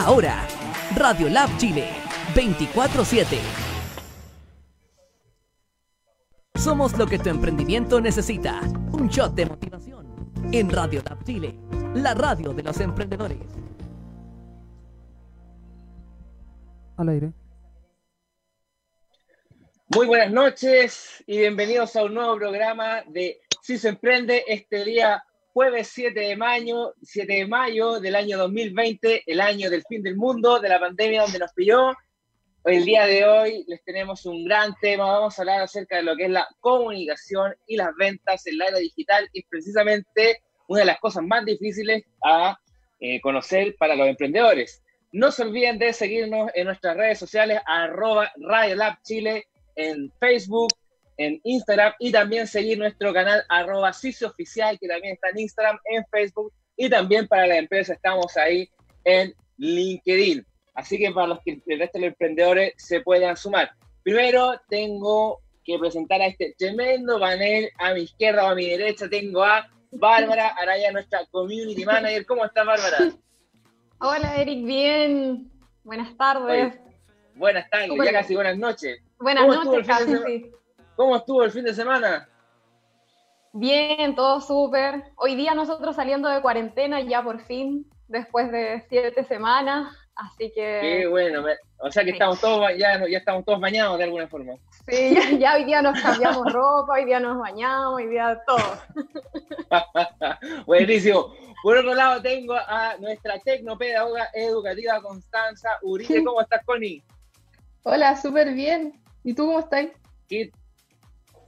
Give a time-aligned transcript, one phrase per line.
[0.00, 0.46] Ahora,
[0.94, 1.88] Radio Lab Chile,
[2.32, 3.36] 24-7.
[6.54, 8.60] Somos lo que tu emprendimiento necesita.
[8.92, 10.06] Un shot de motivación.
[10.52, 11.58] En Radio Lab Chile,
[11.96, 13.40] la radio de los emprendedores.
[16.96, 17.32] Al aire.
[19.88, 25.24] Muy buenas noches y bienvenidos a un nuevo programa de Si se emprende este día
[25.58, 30.14] jueves 7 de mayo, 7 de mayo del año 2020, el año del fin del
[30.14, 31.96] mundo, de la pandemia donde nos pilló.
[32.62, 36.14] El día de hoy les tenemos un gran tema, vamos a hablar acerca de lo
[36.14, 40.82] que es la comunicación y las ventas en la era digital, y es precisamente una
[40.82, 42.56] de las cosas más difíciles a
[43.00, 44.84] eh, conocer para los emprendedores.
[45.10, 48.30] No se olviden de seguirnos en nuestras redes sociales, arroba
[49.02, 50.68] Chile en Facebook,
[51.18, 56.04] en Instagram y también seguir nuestro canal arroba Oficial, que también está en Instagram, en
[56.10, 58.70] Facebook y también para la empresa estamos ahí
[59.04, 60.46] en LinkedIn.
[60.74, 63.72] Así que para los que el resto de los emprendedores se puedan sumar.
[64.04, 67.68] Primero tengo que presentar a este tremendo panel.
[67.78, 72.24] A mi izquierda o a mi derecha tengo a Bárbara Araya, nuestra community manager.
[72.26, 72.96] ¿Cómo estás, Bárbara?
[74.00, 75.50] Hola, Eric, bien.
[75.82, 76.78] Buenas tardes.
[77.34, 79.00] buenas tardes, ya casi buenas noches.
[79.18, 80.52] Buenas noches, casi.
[80.98, 82.28] ¿Cómo estuvo el fin de semana?
[83.52, 85.04] Bien, todo súper.
[85.14, 90.80] Hoy día nosotros saliendo de cuarentena ya por fin, después de siete semanas, así que...
[90.82, 91.44] Qué bueno,
[91.78, 94.54] o sea que estamos todos, ya, ya estamos todos bañados de alguna forma.
[94.88, 98.58] Sí, ya, hoy día nos cambiamos ropa, hoy día nos bañamos, hoy día todo.
[100.66, 101.32] Buenísimo.
[101.62, 106.24] Por otro lado tengo a nuestra tecnopedagoga educativa Constanza Uribe.
[106.24, 107.04] ¿Cómo estás, Connie?
[107.84, 109.00] Hola, súper bien.
[109.22, 109.86] ¿Y tú cómo estás?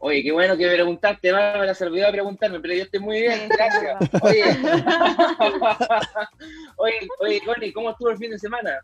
[0.03, 3.51] Oye, qué bueno que me preguntaste, Bárbara, se olvidó preguntarme, pero yo estoy muy bien,
[3.51, 3.99] gracias.
[4.23, 4.45] Oye,
[6.79, 8.81] oye, oye, Connie, ¿cómo estuvo el fin de semana?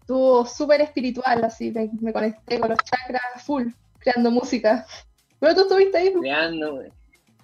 [0.00, 3.64] Estuvo súper espiritual, así, me, conecté con los chakras full,
[3.98, 4.86] creando música.
[5.40, 6.12] ¿Pero tú estuviste ahí?
[6.12, 6.84] Creando,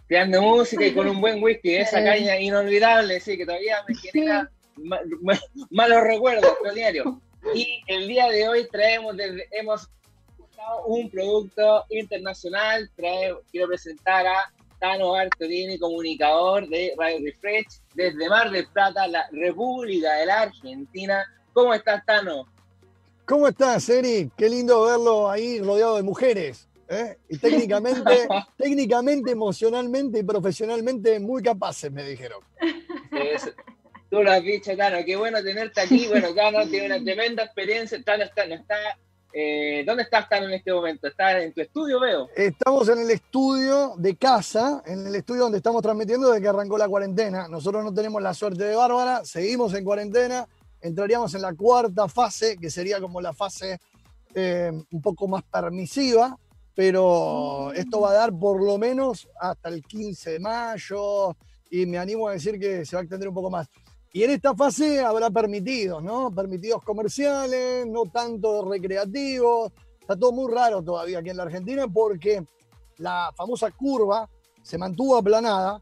[0.06, 4.48] creando música y con un buen whisky, esa caña inolvidable, sí, que todavía me genera
[5.70, 7.20] malos recuerdos, extraordinario.
[7.54, 9.88] Y el día de hoy traemos, desde, hemos
[10.86, 12.90] un producto internacional.
[13.50, 20.14] quiero presentar a Tano Bartolini, comunicador de Radio Refresh, desde Mar del Plata, la República
[20.14, 21.24] de la Argentina.
[21.52, 22.46] ¿Cómo estás, Tano?
[23.26, 24.32] ¿Cómo estás, Eric?
[24.36, 26.68] Qué lindo verlo ahí rodeado de mujeres.
[26.88, 27.18] ¿eh?
[27.28, 28.26] Y técnicamente,
[28.56, 32.40] técnicamente, emocionalmente y profesionalmente muy capaces, me dijeron.
[34.10, 34.98] tú lo has dicho, Tano.
[35.04, 36.08] Qué bueno tenerte aquí.
[36.08, 38.02] Bueno, Tano tiene una tremenda experiencia.
[38.02, 38.76] Tano está, no está
[39.32, 41.06] eh, ¿Dónde estás tan en este momento?
[41.06, 42.28] ¿Estás en tu estudio, veo?
[42.34, 46.76] Estamos en el estudio de casa, en el estudio donde estamos transmitiendo desde que arrancó
[46.76, 47.46] la cuarentena.
[47.48, 50.48] Nosotros no tenemos la suerte de Bárbara, seguimos en cuarentena,
[50.80, 53.78] entraríamos en la cuarta fase, que sería como la fase
[54.34, 56.36] eh, un poco más permisiva,
[56.74, 61.36] pero esto va a dar por lo menos hasta el 15 de mayo
[61.70, 63.68] y me animo a decir que se va a extender un poco más.
[64.12, 66.34] Y en esta fase habrá permitidos, ¿no?
[66.34, 69.72] Permitidos comerciales, no tanto recreativos.
[70.00, 72.44] Está todo muy raro todavía aquí en la Argentina porque
[72.98, 74.28] la famosa curva
[74.62, 75.80] se mantuvo aplanada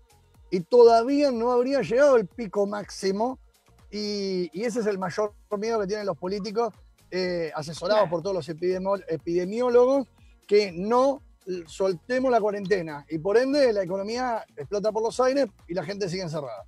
[0.51, 3.39] y todavía no habría llegado el pico máximo.
[3.91, 6.75] Y, ese es el mayor miedo que tienen los políticos,
[7.11, 10.07] eh, asesorados por todos los epidemiólogos,
[10.47, 11.23] que no
[11.67, 13.07] soltemos la cuarentena.
[13.09, 16.67] Y por ende la economía explota por los aires y la gente sigue encerrada.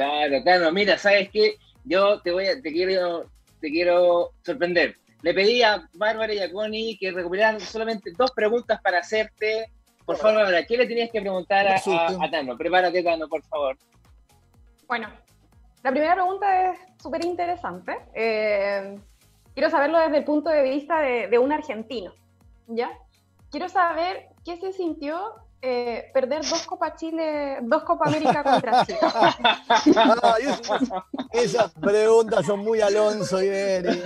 [0.00, 1.56] Claro, claro, mira, ¿sabes qué?
[1.84, 3.26] Yo te voy a, te quiero,
[3.60, 4.96] te quiero sorprender.
[5.20, 9.70] Le pedí a Bárbara y a Connie que recuperaran solamente dos preguntas para hacerte.
[10.06, 12.56] Por favor, Bárbara, ¿qué le tenías que preguntar a, a, Tano?
[12.56, 13.76] Prepárate, Tano, por favor.
[14.88, 15.10] Bueno,
[15.82, 17.94] la primera pregunta es súper interesante.
[18.14, 18.98] Eh,
[19.52, 22.14] quiero saberlo desde el punto de vista de, de un argentino,
[22.68, 22.90] ¿ya?
[23.50, 28.98] Quiero saber qué se sintió eh, perder dos Copa Chile, dos Copa América contra Chile.
[31.32, 34.02] esas preguntas son muy Alonso y Eri.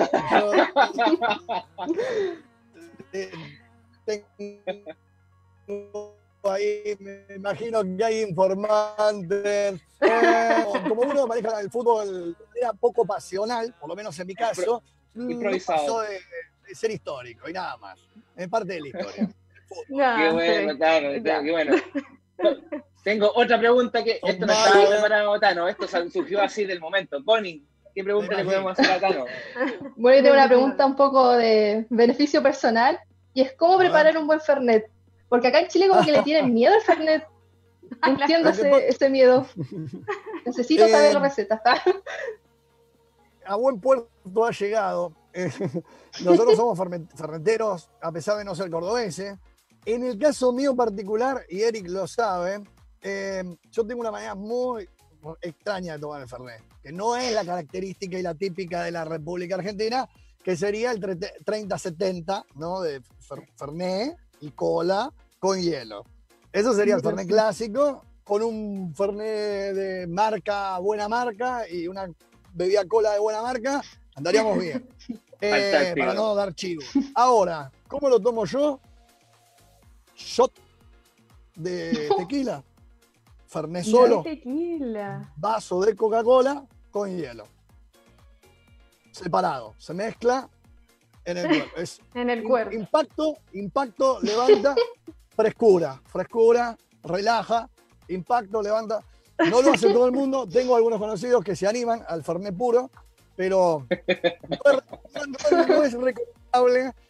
[6.44, 9.80] ahí, me imagino que hay informantes.
[10.00, 14.82] Eh, como uno maneja el fútbol era poco pasional, por lo menos en mi caso,
[15.14, 16.00] improvisado.
[16.02, 16.20] de,
[16.66, 17.98] de ser histórico y nada más.
[18.36, 19.30] Es parte de la historia
[19.88, 21.76] qué bueno, claro, qué bueno.
[23.04, 25.68] Tengo otra pregunta que esto no estaba preparado, Tano.
[25.68, 27.22] Esto surgió así del momento.
[27.22, 27.62] Connie,
[27.94, 29.26] ¿qué pregunta le podemos hacer a Tano?
[29.96, 32.98] Bueno, yo tengo una pregunta un poco de beneficio personal
[33.34, 34.90] y es cómo preparar un buen Fernet.
[35.28, 37.26] Porque acá en Chile como que le tienen miedo al Fernet.
[38.06, 39.46] Entiendo ese, miedo.
[40.46, 41.62] Necesito saber la receta.
[43.44, 44.08] a buen puerto
[44.44, 45.12] ha llegado.
[45.34, 45.50] Eh,
[46.24, 46.78] nosotros somos
[47.16, 49.36] fermenteros, a pesar de no ser cordobeses.
[49.86, 52.62] En el caso mío particular, y Eric lo sabe,
[53.02, 54.88] eh, yo tengo una manera muy
[55.42, 59.04] extraña de tomar el Fernet, que no es la característica y la típica de la
[59.04, 60.08] República Argentina,
[60.42, 62.80] que sería el 30-70, ¿no?
[62.80, 63.02] De
[63.56, 66.04] Fernet y cola con hielo.
[66.50, 72.08] Eso sería el Fernet clásico, con un Fernet de marca, buena marca, y una
[72.54, 73.82] bebida cola de buena marca,
[74.14, 74.88] andaríamos bien.
[75.40, 76.80] Eh, para no dar chivo.
[77.14, 78.80] Ahora, ¿cómo lo tomo yo?
[80.16, 80.52] Shot
[81.54, 82.62] de tequila.
[83.46, 84.22] Fernet solo.
[84.22, 85.32] Tequila.
[85.36, 87.44] Vaso de Coca-Cola con hielo.
[89.12, 89.74] Separado.
[89.78, 90.48] Se mezcla
[91.24, 91.80] en el cuerpo.
[92.14, 92.74] en el cuerpo.
[92.74, 94.74] Impacto, impacto, levanta,
[95.36, 96.00] frescura.
[96.06, 97.68] Frescura, relaja,
[98.08, 99.00] impacto, levanta.
[99.50, 100.46] No lo hace todo el mundo.
[100.46, 102.90] Tengo algunos conocidos que se animan al Fernet puro,
[103.36, 106.14] pero no es recomendable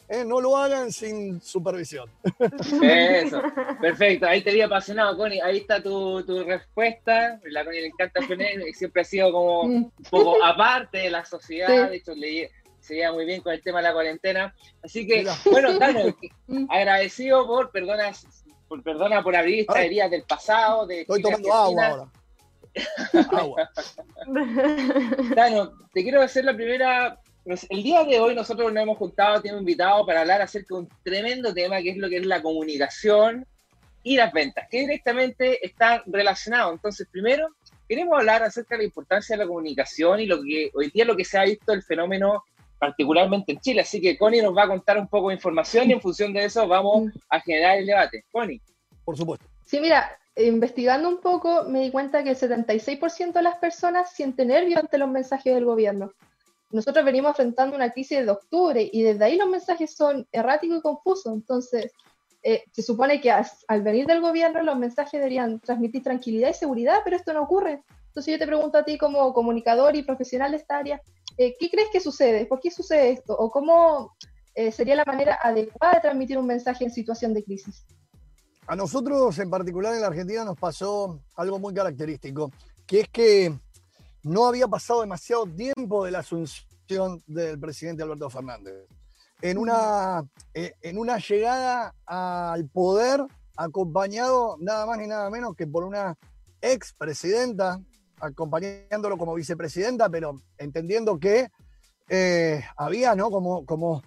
[0.08, 0.25] ¿eh?
[0.25, 2.11] no lo hagan sin supervisión.
[2.82, 3.43] Eso,
[3.81, 4.26] perfecto.
[4.26, 5.41] Ahí te vi apasionado, Connie.
[5.41, 7.41] Ahí está tu, respuesta.
[7.44, 8.20] La Connie le encanta
[8.69, 11.91] y siempre ha sido como un poco aparte de la sociedad.
[11.91, 12.50] De hecho, le,
[12.81, 14.55] se lleva muy bien con el tema de la cuarentena.
[14.82, 16.17] Así que, bueno, Tano,
[16.69, 18.26] agradecido por, perdonas,
[18.69, 20.87] por, perdona por abrir esta herida del pasado.
[20.87, 22.11] De Estoy tomando agua ahora.
[23.32, 23.70] agua.
[25.35, 29.61] Tano, te quiero hacer la primera el día de hoy nosotros nos hemos juntado, tenemos
[29.61, 33.46] invitado para hablar acerca de un tremendo tema que es lo que es la comunicación
[34.02, 36.75] y las ventas, que directamente están relacionados.
[36.75, 37.49] Entonces, primero,
[37.88, 41.17] queremos hablar acerca de la importancia de la comunicación y lo que hoy día lo
[41.17, 42.44] que se ha visto el fenómeno
[42.79, 43.81] particularmente en Chile.
[43.82, 46.44] Así que Connie nos va a contar un poco de información y en función de
[46.44, 48.25] eso vamos a generar el debate.
[48.31, 48.61] Connie.
[49.05, 49.47] Por supuesto.
[49.64, 54.49] Sí, mira, investigando un poco me di cuenta que el 76% de las personas sienten
[54.49, 56.12] nervios ante los mensajes del gobierno
[56.75, 60.82] nosotros venimos enfrentando una crisis de octubre y desde ahí los mensajes son erráticos y
[60.82, 61.32] confusos.
[61.32, 61.93] Entonces,
[62.43, 66.99] eh, se supone que al venir del gobierno los mensajes deberían transmitir tranquilidad y seguridad,
[67.05, 67.82] pero esto no ocurre.
[68.09, 71.00] Entonces yo te pregunto a ti como comunicador y profesional de esta área,
[71.38, 72.44] eh, ¿qué crees que sucede?
[72.47, 73.37] ¿Por qué sucede esto?
[73.37, 74.16] ¿O cómo
[74.54, 77.87] eh, sería la manera adecuada de transmitir un mensaje en situación de crisis?
[78.66, 82.50] A nosotros en particular en la Argentina nos pasó algo muy característico,
[82.85, 83.54] que es que
[84.25, 88.87] no había pasado demasiado tiempo de la asunción del presidente Alberto Fernández.
[89.43, 93.21] En una, eh, en una llegada al poder
[93.57, 96.16] acompañado nada más ni nada menos que por una
[96.62, 97.78] expresidenta,
[98.19, 101.49] acompañándolo como vicepresidenta, pero entendiendo que
[102.09, 103.31] eh, había ¿no?
[103.31, 104.02] como, como,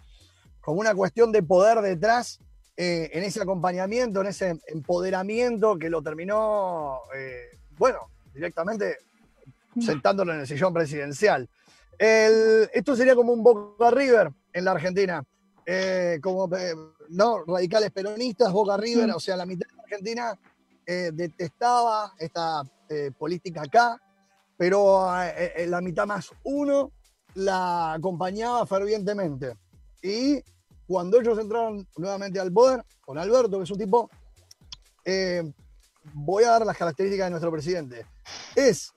[0.62, 2.40] como una cuestión de poder detrás
[2.76, 7.02] eh, en ese acompañamiento, en ese empoderamiento que lo terminó,
[7.78, 8.00] bueno,
[8.34, 8.98] directamente
[9.86, 11.50] sentándolo en el sillón presidencial.
[11.98, 15.24] esto sería como un Boca River en la Argentina.
[15.70, 16.74] Eh, como eh,
[17.10, 20.40] no radicales peronistas, Boca River, o sea, la mitad de la Argentina
[20.86, 22.64] eh, detestaba esta
[23.18, 24.02] política acá,
[24.56, 26.94] pero la mitad más uno
[27.34, 29.58] la acompañaba fervientemente.
[30.02, 30.42] Y
[30.88, 34.10] cuando ellos entraron nuevamente al poder, con Alberto, que es un tipo,
[36.14, 38.06] voy a dar las características de nuestro presidente.
[38.56, 38.94] Es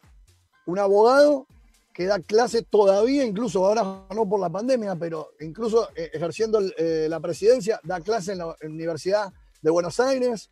[0.66, 1.46] un abogado
[1.92, 7.06] que da clase todavía, incluso ahora no por la pandemia, pero incluso eh, ejerciendo eh,
[7.08, 10.48] la presidencia, da clase en la Universidad de Buenos Aires,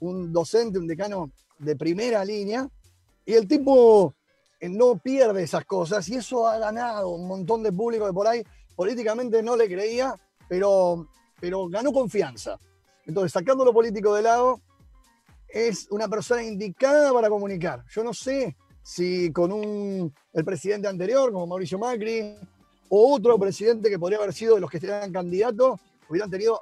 [0.00, 2.68] un docente, un decano de primera línea,
[3.26, 4.14] y el tipo
[4.58, 8.26] eh, no pierde esas cosas, y eso ha ganado un montón de público que por
[8.26, 8.42] ahí
[8.74, 10.14] políticamente no le creía,
[10.48, 11.06] pero,
[11.38, 12.58] pero ganó confianza.
[13.04, 14.60] Entonces, sacando lo político de lado,
[15.48, 17.84] es una persona indicada para comunicar.
[17.90, 18.56] Yo no sé
[18.90, 22.34] si con un, el presidente anterior, como Mauricio Macri,
[22.88, 25.78] o otro presidente que podría haber sido de los que eran candidatos,
[26.08, 26.60] hubieran tenido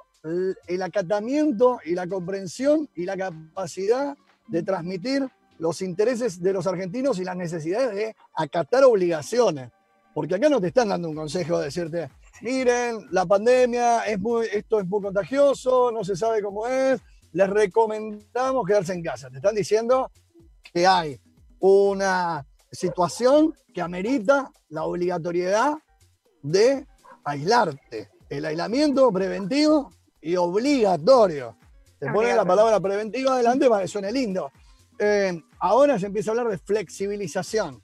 [0.67, 7.17] el, acatamiento y la comprensión y la capacidad de transmitir los intereses de los argentinos
[7.17, 9.71] y las necesidades de acatar obligaciones.
[10.13, 12.11] Porque acá no te están dando un consejo de decirte,
[12.43, 17.49] miren, la pandemia, es muy, esto es muy contagioso, no se sabe cómo es, les
[17.49, 19.31] recomendamos quedarse en casa.
[19.31, 20.11] Te están diciendo
[20.71, 21.19] que hay
[21.59, 25.77] una situación que amerita la obligatoriedad
[26.41, 26.85] de
[27.23, 28.09] aislarte.
[28.29, 31.57] El aislamiento preventivo y obligatorio.
[31.99, 34.51] Te ponen la palabra preventiva adelante para que suene lindo.
[34.97, 37.81] Eh, ahora se empieza a hablar de flexibilización.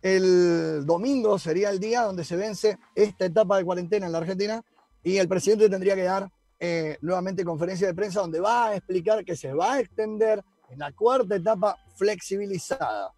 [0.00, 4.62] El domingo sería el día donde se vence esta etapa de cuarentena en la Argentina
[5.02, 6.30] y el presidente tendría que dar
[6.60, 10.78] eh, nuevamente conferencia de prensa donde va a explicar que se va a extender en
[10.78, 13.12] la cuarta etapa flexibilizada.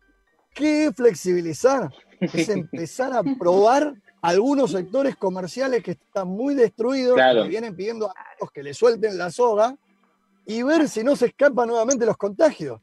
[0.54, 1.90] ¿Qué flexibilizar?
[2.21, 7.42] es empezar a probar algunos sectores comerciales que están muy destruidos, Claro.
[7.42, 9.76] que vienen pidiendo a todos que le suelten la soga
[10.47, 12.80] y ver si no se escapan nuevamente los contagios.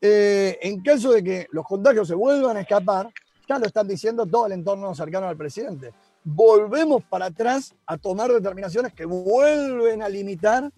[0.00, 3.10] Eh, en caso de que los contagios se vuelvan a escapar,
[3.48, 5.92] ya lo están diciendo todo el entorno cercano al presidente.
[6.24, 10.70] Volvemos para atrás a tomar determinaciones que vuelven a limitar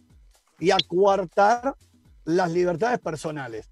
[0.59, 1.75] y a coartar
[2.25, 3.69] las libertades personales.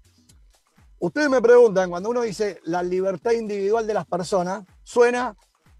[0.99, 5.35] Ustedes me preguntan, cuando uno dice la libertad individual de las personas, suena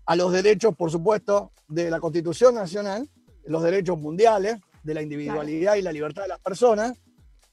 [0.06, 3.10] a los derechos, por supuesto, de la Constitución Nacional,
[3.46, 6.98] los derechos mundiales, de la individualidad y la libertad de las personas.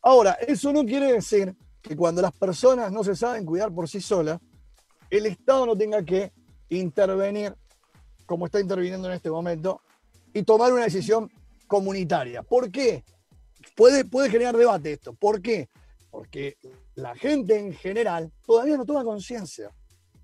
[0.03, 4.01] Ahora, eso no quiere decir que cuando las personas no se saben cuidar por sí
[4.01, 4.39] solas,
[5.09, 6.33] el Estado no tenga que
[6.69, 7.55] intervenir
[8.27, 9.81] como está interviniendo en este momento
[10.33, 11.31] y tomar una decisión
[11.67, 12.43] comunitaria.
[12.43, 13.05] ¿Por qué?
[13.77, 15.15] Puede, puede generar debate esto.
[15.15, 15.69] ¿Por qué?
[16.13, 16.59] Porque
[16.95, 19.71] la gente en general todavía no toma conciencia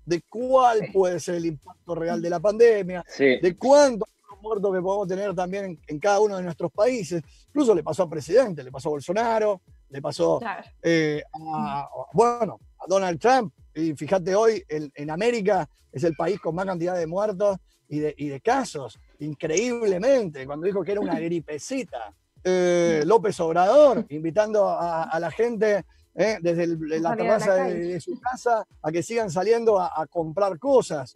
[0.05, 0.91] de cuál Sí.
[0.93, 3.39] puede ser el impacto real de la pandemia, Sí.
[3.41, 4.07] de cuántos
[4.41, 7.21] muertos que podemos tener también en, en cada uno de nuestros países.
[7.47, 10.63] Incluso le pasó al presidente, le pasó a Bolsonaro, le pasó Claro.
[10.83, 13.51] eh, a, a- bueno, a Donald Trump.
[13.75, 17.57] Y fíjate hoy, en, en América es el país con más cantidad de muertos
[17.89, 22.13] y de, y de casos, increíblemente, cuando dijo que era una gripecita.
[22.43, 28.19] Eh, López Obrador, invitando a, a la gente eh, desde el- la terraza de, su
[28.19, 31.15] casa a que sigan saliendo a, a comprar cosas.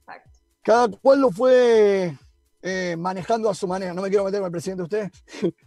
[0.00, 0.30] Exacto.
[0.62, 2.16] Cada cual lo fue
[2.62, 3.92] eh, manejando a su manera.
[3.92, 5.10] No me quiero meter con el presidente usted.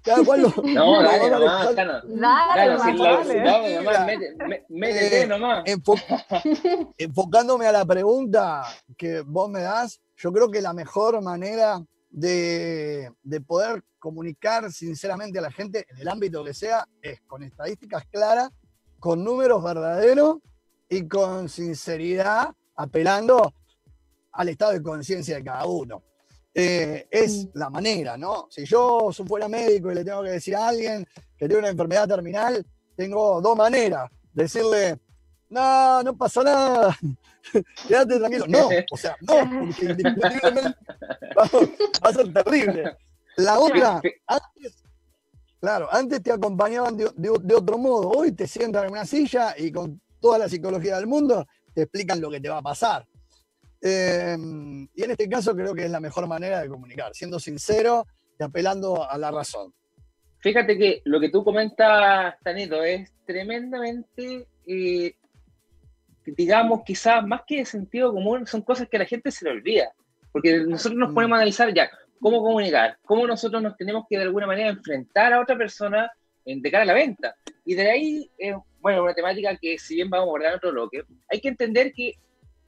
[0.02, 1.68] Cada cual lo, No, dale nomás,
[4.70, 5.64] métete nomás.
[5.66, 6.00] Enfo-
[6.98, 8.64] enfocándome a la pregunta
[8.98, 11.82] que vos me das, yo creo que la mejor manera
[12.16, 17.44] de, de poder comunicar sinceramente a la gente en el ámbito que sea es con
[17.44, 18.52] estadísticas claras,
[19.00, 20.38] con números verdaderos
[20.88, 23.54] y con sinceridad, apelando
[24.32, 26.04] al estado de conciencia de cada uno.
[26.54, 28.48] Eh, es la manera, ¿no?
[28.50, 31.06] Si yo fuera médico y le tengo que decir a alguien
[31.38, 34.10] que tiene una enfermedad terminal, tengo dos maneras.
[34.32, 35.00] Decirle,
[35.50, 36.98] no, no pasa nada,
[37.88, 38.46] quédate tranquilo.
[38.48, 40.78] No, o sea, no, porque indiscutiblemente
[41.38, 42.98] va, a ser terrible.
[43.38, 44.84] La otra, antes,
[45.60, 48.10] claro, antes te acompañaban de, de- de otro modo.
[48.10, 52.22] Hoy te sientan en una silla y con toda la psicología del mundo te explican
[52.22, 53.06] lo que te va a pasar.
[53.82, 54.36] Eh,
[54.96, 58.08] y en este caso creo que es la mejor manera de comunicar, siendo sincero
[58.40, 59.74] y apelando a la razón.
[60.40, 65.16] Fíjate que lo que tú comentas, Tanito, es tremendamente, eh,
[66.26, 69.52] digamos, quizás más que de sentido común, son cosas que a la gente se le
[69.52, 69.92] olvida.
[70.32, 71.14] Porque nosotros nos Mm.
[71.14, 71.90] ponemos a analizar ya
[72.20, 76.12] cómo comunicar, cómo nosotros nos tenemos que de alguna manera enfrentar a otra persona
[76.46, 77.36] en, de cara a la venta.
[77.64, 80.72] Y de ahí, eh, bueno, una temática que si bien vamos a abordar en otro
[80.72, 82.14] bloque, hay que entender que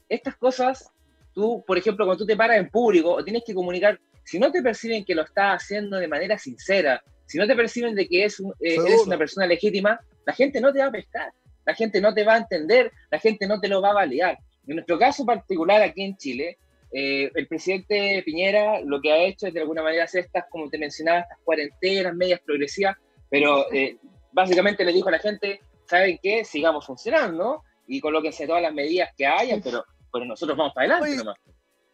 [0.10, 0.90] estas cosas,
[1.34, 4.52] tú, por ejemplo, cuando tú te paras en público o tienes que comunicar, si no
[4.52, 8.26] te perciben que lo estás haciendo de manera sincera, si no te perciben de que
[8.26, 11.32] es eh, eres una persona legítima, la gente no te va a pescar,
[11.68, 14.40] la gente no te va a entender, la gente no te lo va a validar.
[14.66, 16.58] En nuestro caso particular aquí en Chile,
[16.94, 20.70] eh, el presidente Piñera lo que ha hecho es de alguna manera hacer estas, como
[20.70, 22.96] te mencionaba, estas cuarentenas medias progresivas,
[23.30, 23.98] pero eh,
[24.32, 26.46] básicamente le dijo a la gente, ¿saben qué?
[26.46, 31.10] Sigamos funcionando y colóquense todas las medidas que hayan, pero, pero nosotros vamos para adelante
[31.10, 31.38] Oye, nomás.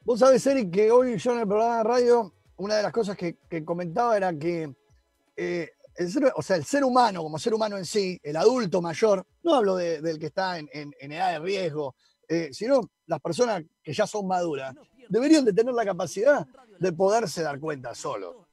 [0.03, 3.18] Vos sabés, Eric, que hoy yo en el programa de radio, una de las cosas
[3.18, 4.72] que, que comentaba era que
[5.36, 8.81] eh, el, ser, o sea, el ser humano, como ser humano en sí, el adulto
[8.81, 10.67] mayor, no hablo de- del que está en
[11.12, 11.95] edad de riesgo,
[12.27, 14.73] eh, sino las personas que ya son maduras,
[15.09, 16.47] deberían de tener la capacidad
[16.79, 18.47] de poderse dar cuenta solo.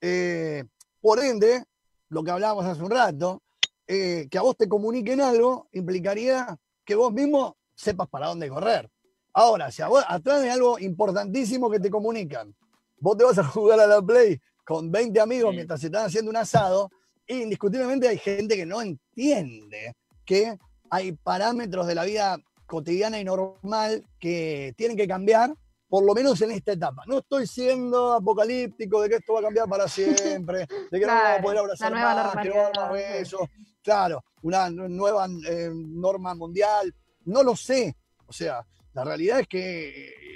[0.00, 0.64] Eh,
[1.00, 1.64] por ende,
[2.08, 3.42] lo que hablábamos hace un rato,
[3.86, 8.90] eh, que a vos te comuniquen algo implicaría que vos mismo sepas para dónde correr.
[9.32, 12.54] Ahora, si a vos, atrás de algo importantísimo que te comunican,
[12.98, 15.56] vos te vas a jugar a la Play con 20 amigos Sí.
[15.56, 16.90] mientras se están haciendo un asado,
[17.26, 20.56] indiscutiblemente hay gente que no entiende que
[20.90, 25.52] hay parámetros de la vida cotidiana y normal que tienen que cambiar,
[25.88, 27.02] por lo menos en esta etapa.
[27.06, 31.12] No estoy siendo apocalíptico de que esto va a cambiar para siempre, de que no
[31.12, 33.40] vamos a poder abrazar más, que no vamos a besos.
[33.82, 37.96] Claro, una nu- nueva eh, norma mundial, no lo sé.
[38.26, 39.88] O sea, la realidad es que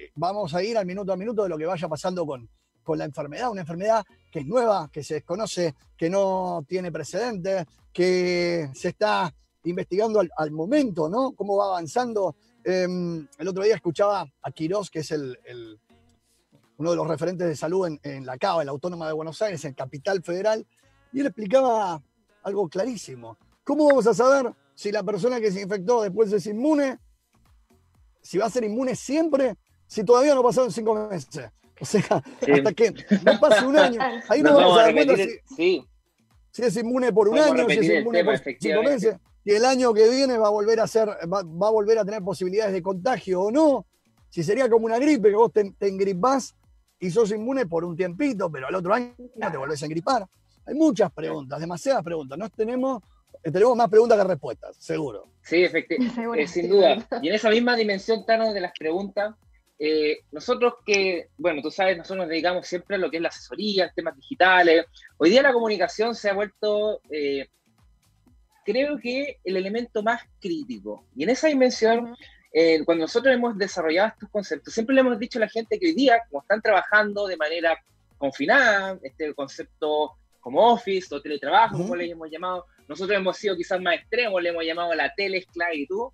[0.07, 2.49] eh, vamos a ir al minuto a minuto de lo que vaya pasando con,
[2.85, 7.65] con la enfermedad, una enfermedad que es nueva, que se desconoce, que no tiene precedentes,
[7.93, 11.33] que se está investigando al, momento, ¿no?
[11.33, 12.37] Cómo va avanzando.
[12.63, 15.39] Em, el otro día escuchaba a Quirós, que es el,
[16.77, 19.65] uno de los referentes de salud en, la CABA, en la Autónoma de Buenos Aires,
[19.65, 20.67] en Capital Federal,
[21.13, 22.03] y él explicaba
[22.43, 23.39] algo clarísimo.
[23.65, 26.99] ¿Cómo vamos a saber si la persona que se infectó después es inmune
[28.25, 29.55] si va a ser inmune siempre,
[29.87, 31.51] si todavía no pasaron cinco meses.
[31.81, 35.17] O sea, hasta que no pase un año, ahí nos, vamos, a dar cuenta
[35.57, 35.85] si,
[36.53, 39.93] si, es inmune por un año, si es inmune por cinco meses, y el año
[39.93, 43.43] que viene va a volver a ser, va, a volver a tener posibilidades de contagio
[43.43, 43.87] o no.
[44.31, 46.55] Si sería como una gripe, que vos te, te engripás
[46.99, 50.27] y sos inmune por un tiempito, pero al otro año te volvés a engripar.
[50.67, 52.39] Hay muchas preguntas, demasiadas preguntas.
[52.39, 53.03] No tenemos,
[53.43, 55.29] eh, tenemos más preguntas que respuestas, seguro.
[55.43, 57.07] Sí, efectivamente, eh, sin duda.
[57.21, 59.35] Y en esa misma dimensión, Tano, de las preguntas,
[59.79, 63.29] eh, nosotros que, bueno, tú sabes, nosotros nos dedicamos siempre a lo que es la
[63.29, 64.87] asesoría, temas digitales.
[65.17, 67.01] Hoy día la comunicación se ha vuelto,
[68.65, 71.05] creo que, el elemento más crítico.
[71.17, 72.17] Y en esa dimensión,
[72.85, 75.95] cuando nosotros hemos desarrollado estos conceptos, siempre le hemos dicho a la gente que hoy
[75.95, 77.77] día, como están trabajando de manera
[78.17, 83.81] confinada, este concepto como office o teletrabajo, como le hemos llamado, nosotros hemos sido quizás
[83.81, 86.09] más extremos, le hemos llamado la telesclavitud,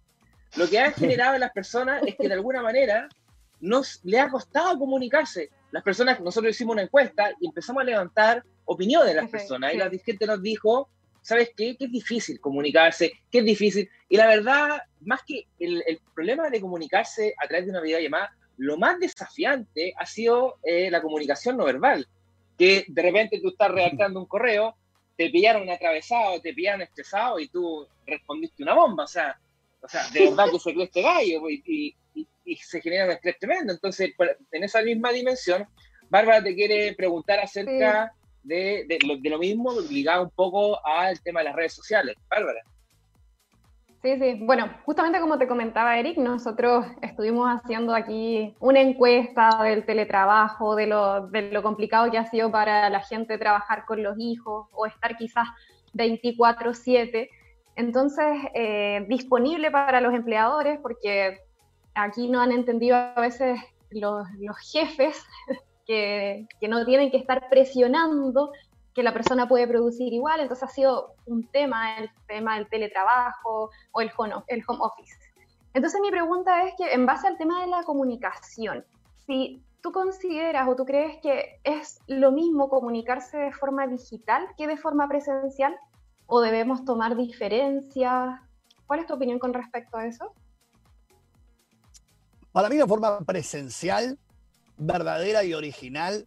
[0.57, 3.09] lo que ha generado en las personas es que de alguna manera
[3.61, 5.51] nos le ha costado comunicarse.
[5.71, 9.77] Las personas, nosotros hicimos una encuesta y empezamos a levantar opiniones de las personas y
[9.77, 10.89] la gente nos dijo,
[11.23, 11.77] ¿sabes qué?
[11.77, 13.89] Que es difícil comunicarse, que es difícil.
[14.09, 18.77] Y la verdad, más que el, problema de comunicarse a través de una videollamada, lo
[18.77, 22.07] más desafiante ha sido eh, la comunicación no verbal,
[22.59, 24.77] que de repente tú estás redactando un correo,
[25.17, 29.39] te pillaron atravesado, te pillaron estresado y tú respondiste una bomba, o sea,
[29.83, 31.95] o sea de verdad que se cree este gallo y,
[32.57, 33.73] se genera un estrés tremendo.
[33.73, 34.13] Entonces,
[34.53, 35.67] en esa misma dimensión,
[36.09, 41.45] Bárbara te quiere preguntar acerca de, de, lo, mismo, ligado un poco al tema de
[41.45, 42.17] las redes sociales.
[42.29, 42.61] Bárbara.
[44.03, 44.39] Sí, sí.
[44.41, 50.87] Bueno, justamente como te comentaba Eric, nosotros estuvimos haciendo aquí una encuesta del teletrabajo, de
[50.87, 54.87] lo, de lo complicado que ha sido para la gente trabajar con los hijos o
[54.87, 55.49] estar quizás
[55.93, 57.29] 24/7.
[57.77, 61.39] Entonces, eh, disponible para los empleadores, porque
[61.95, 63.59] aquí no han entendido a veces
[63.91, 65.23] los, los jefes
[65.87, 68.53] que, no tienen que estar presionando
[68.95, 73.71] que la persona puede producir igual, entonces ha sido un tema el tema del teletrabajo
[73.93, 75.17] o el home, el home office.
[75.75, 78.85] Entonces mi pregunta es que en base al tema de la comunicación,
[79.27, 84.67] si tú consideras o tú crees que es lo mismo comunicarse de forma digital que
[84.67, 85.77] de forma presencial
[86.27, 88.41] o debemos tomar diferencias,
[88.87, 90.33] ¿cuál es tu opinión con respecto a eso?
[92.53, 94.19] Para mí la forma presencial
[94.77, 96.27] verdadera y original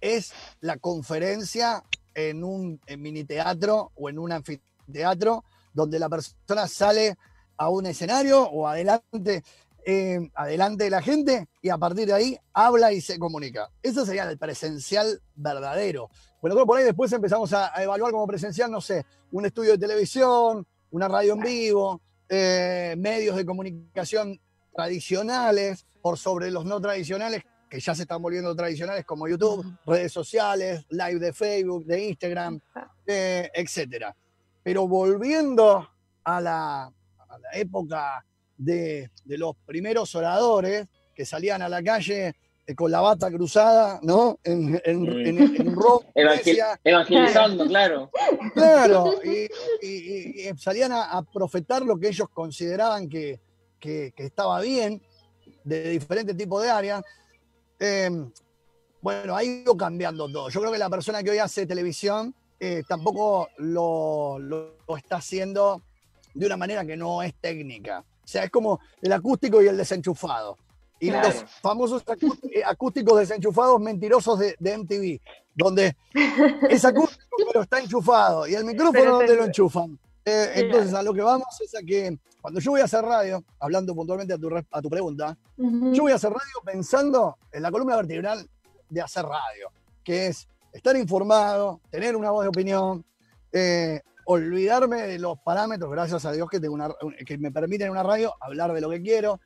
[0.00, 7.16] es la conferencia en un mini teatro o en un anfiteatro donde la persona sale
[7.56, 9.44] a un escenario o adelante,
[9.86, 13.70] eh, adelante de la gente y a partir de ahí habla y se comunica.
[13.82, 16.10] Eso sería el presencial verdadero.
[16.40, 20.66] Bueno, por ahí después empezamos a, evaluar como presencial, no sé, un estudio de televisión,
[20.90, 24.40] una radio en vivo, eh, medios de comunicación
[24.74, 30.12] tradicionales por sobre los no tradicionales que ya se están volviendo tradicionales como YouTube, redes
[30.12, 32.60] sociales, live de Facebook, de Instagram,
[33.06, 34.08] eh, etc.
[34.62, 35.88] Pero volviendo
[36.22, 36.92] a la,
[37.54, 38.22] época
[38.58, 42.34] de, los primeros oradores que salían a la calle
[42.66, 44.38] eh, con la bata cruzada, ¿no?
[44.44, 45.76] En, en, mm.
[46.84, 48.10] evangelizando, claro.
[48.52, 49.48] Claro, y,
[50.58, 53.40] salían a, profetar lo que ellos consideraban que,
[53.82, 55.02] que estaba bien
[55.64, 57.02] de diferentes tipos de áreas.
[57.78, 58.30] Em,
[59.00, 60.48] bueno, ha ido cambiando todo.
[60.48, 64.38] Yo creo que la persona que hoy hace televisión eh, tampoco lo,
[64.96, 65.82] está haciendo
[66.34, 68.04] de una manera que no es técnica.
[68.24, 70.56] O sea, es como el acústico y el desenchufado.
[71.00, 72.04] Y los famosos
[72.54, 75.20] eh, acústicos desenchufados mentirosos de, MTV,
[75.52, 75.96] donde
[76.70, 78.46] es acústico pero está enchufado.
[78.46, 79.98] Y el micrófono donde lo enchufan.
[80.24, 83.44] Eh, entonces, a lo que vamos es a que cuando yo voy a hacer radio,
[83.60, 87.70] hablando puntualmente a tu, a tu pregunta, yo voy a hacer radio pensando en la
[87.70, 88.48] columna vertebral
[88.88, 89.70] de hacer radio,
[90.02, 93.04] que es estar informado, tener una voz de opinión,
[93.52, 96.88] eh, olvidarme de los parámetros, gracias a Dios que, tengo una,
[97.24, 99.40] que me permiten en una radio hablar de lo que quiero,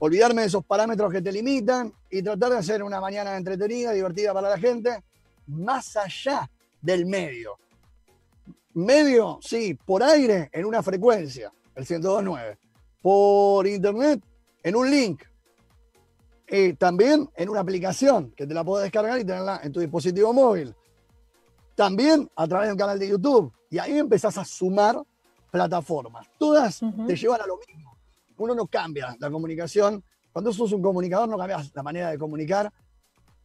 [0.00, 4.32] olvidarme de esos parámetros que te limitan y tratar de hacer una mañana entretenida, divertida
[4.32, 5.04] para la gente,
[5.46, 7.58] más allá del medio
[8.78, 12.56] medio, sí, por aire en una frecuencia, el 102.9.
[13.02, 14.22] Por internet
[14.62, 15.22] en un link.
[16.50, 20.32] y también en una aplicación que te la puedes descargar y tenerla en tu dispositivo
[20.32, 20.74] móvil.
[21.74, 23.52] También a través de un canal de YouTube.
[23.70, 25.00] Y ahí empezás a sumar
[25.50, 26.26] plataformas.
[26.38, 27.96] Todas te llevan a lo mismo.
[28.38, 30.02] Uno no cambia la comunicación.
[30.32, 32.72] Cuando sos un comunicador no cambias la manera de comunicar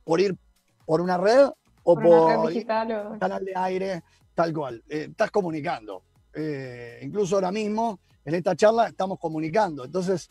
[0.03, 0.37] por ir
[0.85, 1.49] por una red
[1.83, 4.03] o por, un canal de aire,
[4.35, 6.03] Tal cual, eh, estás comunicando.
[6.33, 9.85] Eh, incluso ahora mismo, en esta charla, estamos comunicando.
[9.85, 10.29] Entonces,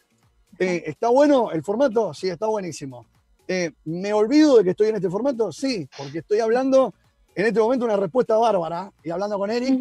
[0.58, 2.12] Eh, ¿Está bueno el formato?
[2.12, 3.06] Sí, está buenísimo.
[3.48, 5.50] Eh, ¿Me olvido de que estoy en este formato?
[5.50, 6.92] Sí, porque estoy hablando
[7.34, 9.80] en este momento una respuesta bárbara y hablando con Eric,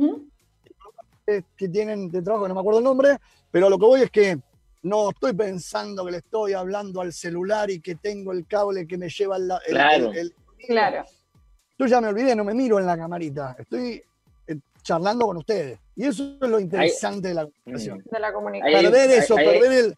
[1.58, 3.18] que tienen de trabajo, que no me acuerdo el nombre,
[3.52, 4.40] pero lo que voy es que
[4.84, 8.98] no estoy pensando que le estoy hablando al celular y que tengo el cable que
[8.98, 10.12] me lleva el, el- Claro.
[10.14, 10.36] el- el-
[10.68, 11.04] Claro.
[11.78, 14.02] Yo ya me olvidé, no me miro en la camarita, estoy
[14.82, 15.80] charlando con ustedes.
[15.96, 18.04] Y eso es lo interesante de la comunicación.
[18.12, 18.76] De la comunicación.
[18.78, 19.96] Hay- Perder eso, hay- perder el...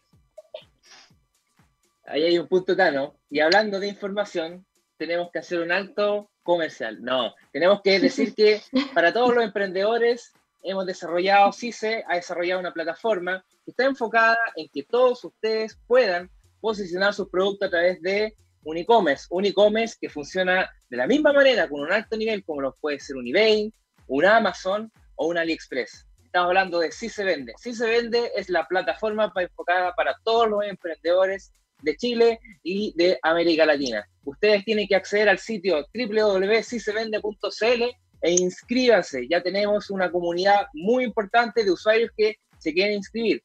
[2.06, 3.16] Ahí hay un punto Tano.
[3.30, 4.66] Y hablando de información,
[4.98, 7.02] tenemos que hacer un alto comercial.
[7.02, 8.62] No, tenemos que decir que
[8.94, 14.68] para todos los emprendedores hemos desarrollado, CICE ha desarrollado una plataforma que está enfocada en
[14.70, 19.26] que todos ustedes puedan posicionar sus productos a través de un e-commerce.
[19.30, 23.00] Un e-commerce que funciona de la misma manera, con un alto nivel, como lo puede
[23.00, 23.74] ser un eBay,
[24.08, 26.06] un Amazon o un AliExpress.
[26.24, 27.54] Estamos hablando de Si se vende.
[27.58, 31.52] Si se vende es la plataforma enfocada para todos los emprendedores
[31.84, 34.08] de Chile y de América Latina.
[34.24, 37.84] Ustedes tienen que acceder al sitio www.sisevende.cl
[38.22, 39.28] e inscríbanse.
[39.30, 43.44] Ya tenemos una comunidad muy importante de usuarios que se quieren inscribir.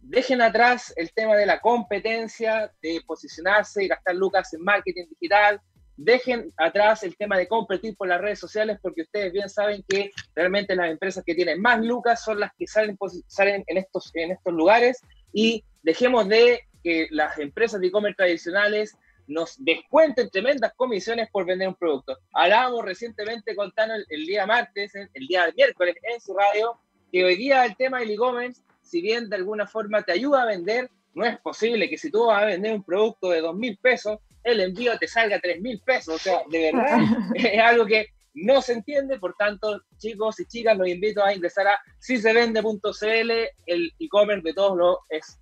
[0.00, 5.60] Dejen atrás el tema de la competencia, de posicionarse y gastar lucas en marketing digital.
[5.96, 10.10] Dejen atrás el tema de competir por las redes sociales porque ustedes bien saben que
[10.34, 14.32] realmente las empresas que tienen más lucas son las que salen, salen en, estos, en
[14.32, 15.00] estos lugares
[15.32, 21.68] y dejemos de que las empresas de e-commerce tradicionales nos descuenten tremendas comisiones por vender
[21.68, 22.18] un producto.
[22.32, 23.72] Hablábamos recientemente con
[24.08, 26.78] el, día martes, el día miércoles en su radio,
[27.10, 30.46] que hoy día el tema del e-commerce, si bien de alguna forma te ayuda a
[30.46, 33.78] vender, no es posible que si tú vas a vender un producto de dos mil
[33.78, 36.14] pesos, el envío te salga tres mil pesos.
[36.14, 37.00] O sea, de verdad
[37.34, 39.18] es algo que no se entiende.
[39.18, 43.30] Por tanto, chicos y chicas, los invito a ingresar a sisevende.cl,
[43.66, 44.98] el e-commerce de todos los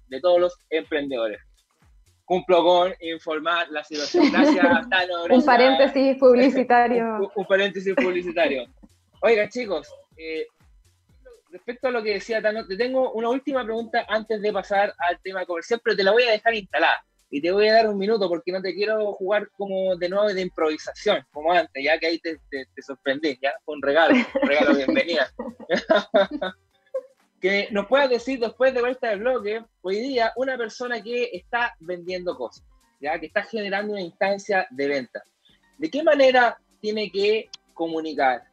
[0.08, 1.40] de todos los emprendedores.
[2.24, 4.30] Cumplo con informar la situación.
[4.32, 5.24] Gracias, Tano.
[5.28, 7.04] Un paréntesis publicitario.
[7.20, 8.66] Un, un paréntesis publicitario.
[9.20, 10.46] Oigan, chicos, eh,
[11.50, 15.20] respecto a lo que decía Tano, te tengo una última pregunta antes de pasar al
[15.20, 17.04] tema comercial, pero te la voy a dejar instalada.
[17.34, 20.26] Y te voy a dar un minuto porque no te quiero jugar como de nuevo
[20.28, 24.14] de improvisación, como antes, ya que ahí te, te, te sorprendí, ya fue un regalo,
[24.14, 25.32] un regalo bienvenida.
[27.40, 31.74] que nos puedas decir después de vuelta del bloque, hoy día una persona que está
[31.80, 32.66] vendiendo cosas,
[33.00, 35.24] ya que está generando una instancia de venta.
[35.78, 38.44] ¿De qué manera tiene que comunicar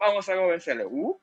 [0.01, 0.89] Vamos a convencerlo.
[0.89, 1.21] Uh.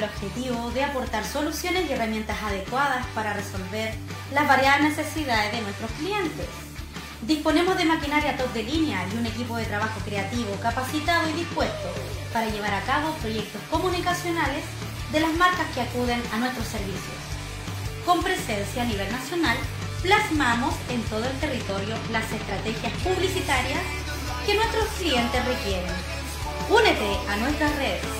[0.00, 3.92] El objetivo de aportar soluciones y herramientas adecuadas para resolver
[4.32, 6.46] las variadas necesidades de nuestros clientes.
[7.22, 11.88] Disponemos de maquinaria top de línea y un equipo de trabajo creativo, capacitado y dispuesto
[12.32, 14.64] para llevar a cabo proyectos comunicacionales
[15.12, 17.20] de las marcas que acuden a nuestros servicios.
[18.06, 19.58] Con presencia a nivel nacional,
[20.00, 23.82] plasmamos en todo el territorio las estrategias publicitarias
[24.46, 25.92] que nuestros clientes requieren.
[26.70, 28.19] Únete a nuestras redes.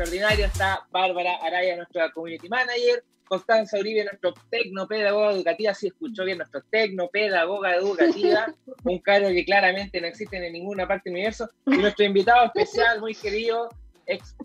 [0.00, 6.38] Extraordinario está Bárbara Araya, nuestra community manager, Constanza Uribe, nuestro tecnopedagoga educativa, si escuchó bien,
[6.38, 8.46] nuestro tecnopedagoga educativa,
[8.84, 13.00] un cargo que claramente no existe en ninguna parte del universo, y nuestro invitado especial,
[13.00, 13.68] muy querido,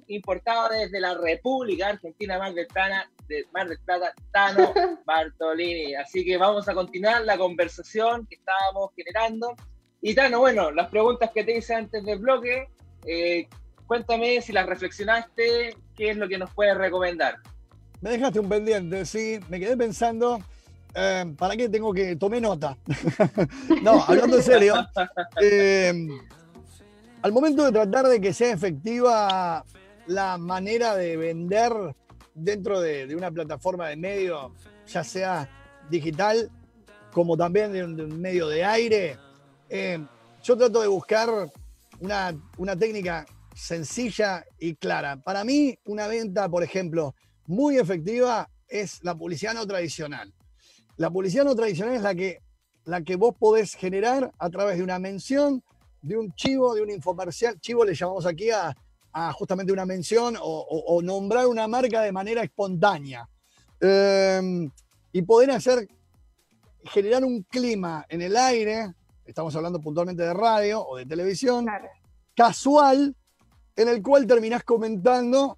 [0.07, 4.73] importado desde la República Argentina Mar del Plata, de Mar del Plata, Tano
[5.05, 5.95] Bartolini.
[5.95, 9.55] Así que vamos a continuar la conversación que estábamos generando.
[10.01, 12.67] Y Tano, bueno, las preguntas que te hice antes del bloque,
[13.07, 13.47] eh,
[13.87, 17.35] Cuéntame si las reflexionaste, qué es lo que nos puedes recomendar.
[18.01, 20.39] Me dejaste un pendiente, sí, me quedé pensando,
[20.93, 22.77] eh, ¿para qué tengo que tomar nota?
[23.83, 24.75] no, hablando en serio,
[25.41, 26.07] eh,
[27.21, 29.63] al momento de tratar de que sea efectiva
[30.07, 31.71] la manera de vender
[32.33, 34.51] dentro de, una plataforma de medio,
[34.87, 35.49] ya sea
[35.89, 36.51] digital
[37.11, 39.17] como también de un, medio de aire,
[39.69, 40.05] eh,
[40.43, 41.29] yo trato de buscar
[41.99, 45.17] una, una técnica sencilla y clara.
[45.17, 47.15] Para mí, una venta, por ejemplo,
[47.47, 50.33] muy efectiva es la publicidad no tradicional.
[50.97, 52.41] La publicidad no tradicional es la que,
[52.83, 55.63] la que vos podés generar a través de una mención,
[56.01, 57.59] de un chivo, de un infomercial.
[57.59, 58.75] Chivo le llamamos aquí a,
[59.33, 63.27] justamente una mención o, nombrar una marca de manera espontánea.
[63.79, 64.69] Em,
[65.13, 65.87] y poder hacer,
[66.83, 68.93] generar un clima en el aire,
[69.25, 71.65] estamos hablando puntualmente de radio o de televisión,
[72.35, 73.15] casual,
[73.75, 75.57] en el cual terminás comentando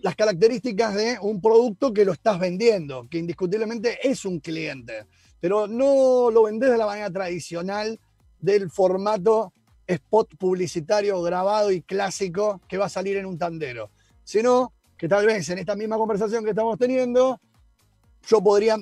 [0.00, 5.06] las características de un producto que lo estás vendiendo, que indiscutiblemente es un cliente,
[5.40, 7.98] pero no lo vendés de la manera tradicional
[8.40, 9.52] del formato
[9.86, 13.90] spot publicitario grabado y clásico que va a salir en un tandero,
[14.24, 17.40] sino que tal vez en esta misma conversación que estamos teniendo,
[18.26, 18.76] yo podría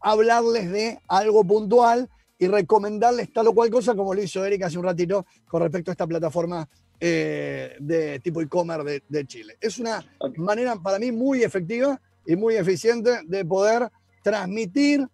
[0.00, 4.78] hablarles de algo puntual y recomendarles tal o cual cosa, como lo hizo Erika hace
[4.78, 6.68] un ratito con respecto a esta plataforma
[7.00, 9.56] eh, de tipo e-commerce de, Chile.
[9.60, 10.04] Es una
[10.36, 13.88] manera para mí muy efectiva y muy eficiente de poder
[14.22, 15.06] transmitir,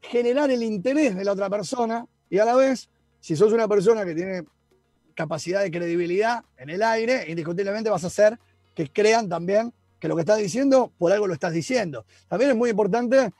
[0.00, 2.88] generar el interés de la otra persona y a la vez,
[3.20, 4.42] si sos una persona que tiene
[5.14, 8.38] capacidad de credibilidad en el aire, indiscutiblemente vas a hacer
[8.74, 12.04] que crean también que lo que estás diciendo, por algo lo estás diciendo.
[12.26, 13.32] También es muy importante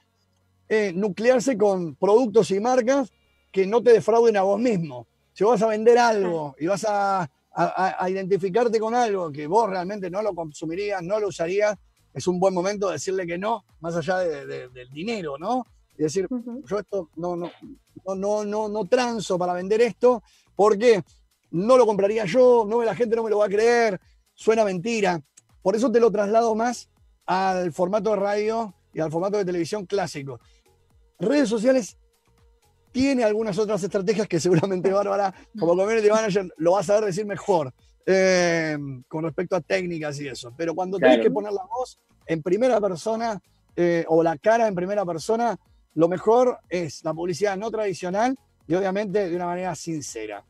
[0.68, 3.12] eh, nuclearse con productos y marcas
[3.50, 5.08] que no te defrauden a vos mismo.
[5.32, 10.10] Si vas a vender algo y vas a a, identificarte con algo que vos realmente
[10.10, 11.76] no lo consumirías, no lo usarías,
[12.12, 15.64] es un buen momento de decirle que no, más allá del dinero, ¿no?
[15.96, 16.26] Y decir,
[16.66, 17.50] yo esto no, no,
[18.14, 20.22] no, no, no, transo para vender esto,
[20.56, 21.02] porque
[21.50, 24.00] no lo compraría yo, no la gente no me lo va a creer,
[24.34, 25.20] suena mentira.
[25.60, 26.88] Por eso te lo traslado más
[27.26, 30.40] al formato de radio y al formato de televisión clásico.
[31.18, 31.98] Redes sociales
[32.92, 37.26] tiene algunas otras estrategias que seguramente Bárbara, como community manager, lo va a saber decir
[37.26, 37.72] mejor
[38.06, 38.76] eh,
[39.08, 40.52] con respecto a técnicas y eso.
[40.56, 43.40] Pero cuando tienes que poner la voz en primera persona
[43.74, 45.58] eh, o la cara en primera persona,
[45.94, 50.44] lo mejor es la publicidad no tradicional y obviamente de una manera sincera.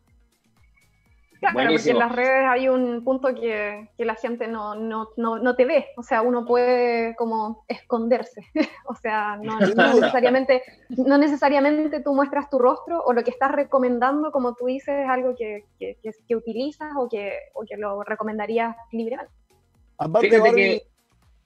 [1.43, 5.87] Claro, porque en las redes hay un punto que, la gente no, no, te ve,
[5.97, 8.47] o sea, uno puede como esconderse,
[8.87, 9.59] o sea, no,
[9.95, 14.95] necesariamente, no necesariamente tú muestras tu rostro o lo que estás recomendando, como tú dices,
[15.03, 19.33] es algo que, que, utilizas o que, o que lo recomendarías libremente.
[19.99, 20.83] Aparte, que...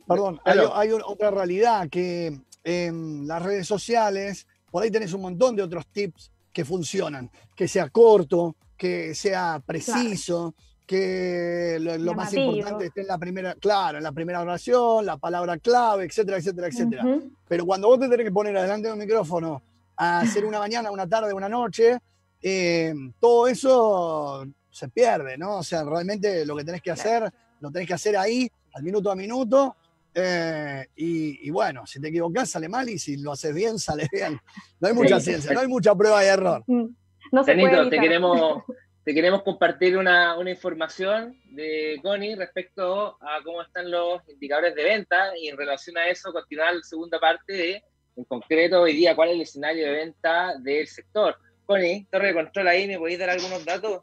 [0.06, 5.62] perdón, hay, otra realidad que en las redes sociales, por ahí tenés un montón de
[5.62, 10.54] otros tips que funcionan, que sea corto, que sea preciso,
[10.86, 15.58] que lo, más importante esté en la primera, claro, en la primera oración, la palabra
[15.58, 17.04] clave, etcétera, etcétera, etcétera.
[17.46, 19.60] Pero cuando vos te tenés que poner adelante de un micrófono
[19.98, 21.98] a hacer una mañana, una tarde, una noche,
[22.40, 25.58] eh, todo eso se pierde, ¿no?
[25.58, 29.10] O sea, realmente lo que tenés que hacer, lo tenés que hacer ahí, al minuto
[29.10, 29.76] a minuto.
[30.18, 34.40] Eh, y, bueno, si te equivocás, sale mal, y si lo haces bien, sale bien.
[34.80, 36.64] No hay mucha ciencia, no hay mucha prueba de error.
[36.66, 36.86] Mm.
[37.32, 38.62] No te queremos,
[39.04, 45.36] te queremos compartir una, información de Connie respecto a cómo están los indicadores de venta
[45.36, 47.82] y en relación a eso continuar la segunda parte de,
[48.16, 51.36] en concreto, hoy día, cuál es el escenario de venta del sector.
[51.66, 54.02] Connie, torre de control ahí, ¿me podéis dar algunos datos?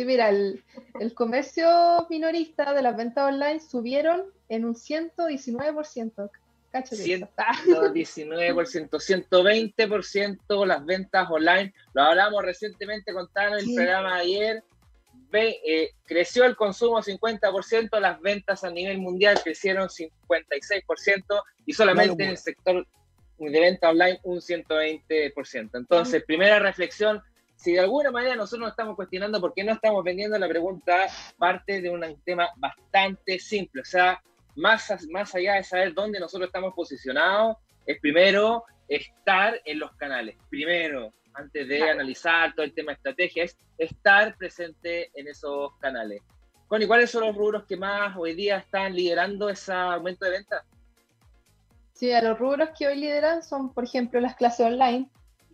[0.00, 0.64] Sí, mira, el,
[0.98, 6.30] el, comercio minorista de las ventas online subieron en un 119%.
[6.72, 11.74] 119%, 120% las ventas online.
[11.92, 14.64] Lo hablamos recientemente con Tano en el programa de ayer.
[15.34, 22.30] Eh, creció el consumo 50%, las ventas a nivel mundial crecieron 56% y solamente en
[22.30, 22.86] el sector
[23.36, 25.70] de venta online un 120%.
[25.74, 27.22] Entonces, primera reflexión,
[27.60, 31.06] si de alguna manera nosotros nos estamos cuestionando por qué no estamos vendiendo, la pregunta
[31.36, 33.82] parte de un tema bastante simple.
[33.82, 34.22] O sea,
[34.56, 40.36] más, más allá de saber dónde nosotros estamos posicionados, es primero estar en los canales.
[40.48, 46.22] Primero, antes de analizar todo el tema de estrategia, es estar presente en esos canales.
[46.66, 50.64] Connie, ¿cuáles son los rubros que más hoy día están liderando ese aumento de ventas?
[51.92, 55.10] Sí, los rubros que hoy lideran son, por ejemplo, las clases online.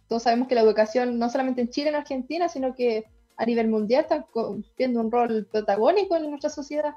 [0.09, 3.05] Todos sabemos que la educación, no solamente en Chile, en Argentina, sino que
[3.37, 6.95] a nivel mundial está cumpliendo un rol protagónico en nuestra sociedad.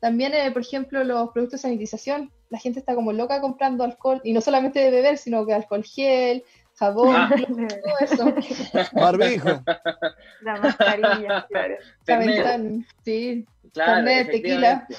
[0.00, 2.32] También, eh, por ejemplo, los productos de sanitización.
[2.48, 5.84] La gente está como loca comprando alcohol, y no solamente de beber, sino que alcohol
[5.84, 6.42] gel,
[6.74, 7.30] jabón, ah.
[7.30, 8.90] todo eso.
[8.94, 9.62] Barbijo.
[10.40, 11.76] La mascarilla, claro.
[13.04, 13.46] sí.
[13.72, 14.86] Claro, tequila.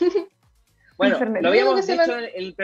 [0.97, 2.55] Bueno, lo habíamos dicho en el...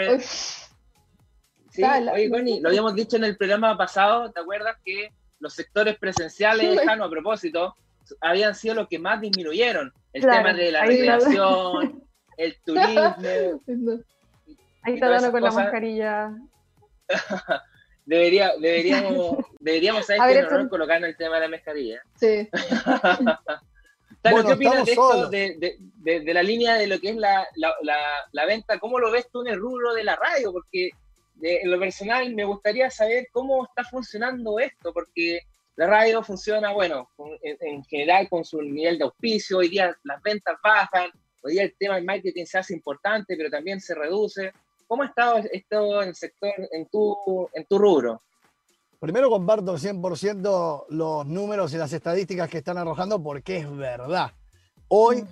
[1.78, 5.96] Sí, oye, Connie, lo habíamos dicho en el programa pasado, ¿te acuerdas que los sectores
[6.00, 7.76] presenciales, lejano a propósito,
[8.20, 9.94] habían sido los que más disminuyeron?
[10.12, 12.04] El tema de la recreación,
[12.38, 13.16] el turismo.
[14.82, 16.32] Ahí está dando con la mascarilla.
[18.08, 22.02] Debería, deberíamos, deberíamos saber que no colocando el tema de la mascarilla.
[22.16, 22.50] Sí.
[24.24, 27.74] ¿qué opinas de esto, de, de, la línea de lo que es la, la,
[28.32, 28.80] la, venta?
[28.80, 30.54] ¿Cómo lo ves tú en el rubro de la radio?
[30.54, 30.92] Porque
[31.42, 35.42] en lo personal me gustaría saber cómo está funcionando esto, porque
[35.76, 37.10] la radio funciona, bueno,
[37.42, 41.12] en, en, general con su nivel de auspicio, hoy día las ventas bajan,
[41.48, 44.52] Hoy día el tema del marketing se hace importante, pero también se reduce.
[44.88, 48.22] ¿Cómo ha estado esto en el sector, en tu, en tu rubro?
[49.00, 54.32] Primero comparto 100% los números y las estadísticas que están arrojando porque es verdad.
[54.88, 55.24] Hoy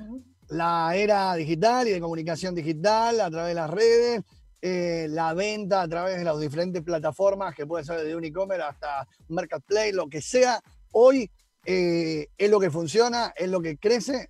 [0.49, 4.23] la era digital y de comunicación digital a través de las redes,
[4.61, 8.63] eh, la venta a través de las diferentes plataformas que puede ser desde un e-commerce
[8.63, 11.29] hasta marketplace, lo que sea, hoy
[11.65, 14.29] eh, es lo que funciona, es lo que crece.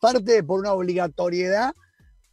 [0.00, 1.72] Parte por una obligatoriedad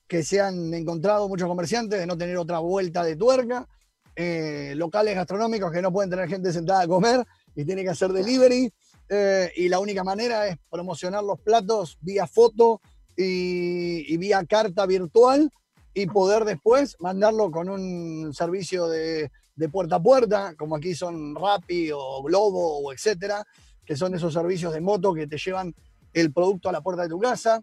[0.08, 3.68] que se han encontrado muchos comerciantes de no tener otra vuelta de tuerca,
[4.16, 8.12] eh, locales gastronómicos que no pueden tener gente sentada a comer y tienen que hacer
[8.12, 8.74] delivery,
[9.14, 12.80] eh, y la única manera es promocionar los platos vía foto
[13.18, 15.52] y, vía carta virtual
[15.94, 21.36] y poder después mandarlo con un servicio de, de, puerta a puerta, como aquí son
[21.36, 23.46] Rappi o Globo o etcétera,
[23.86, 25.74] que son esos servicios de moto que te llevan
[26.14, 27.62] el producto a la puerta de tu casa.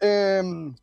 [0.00, 0.74] Em,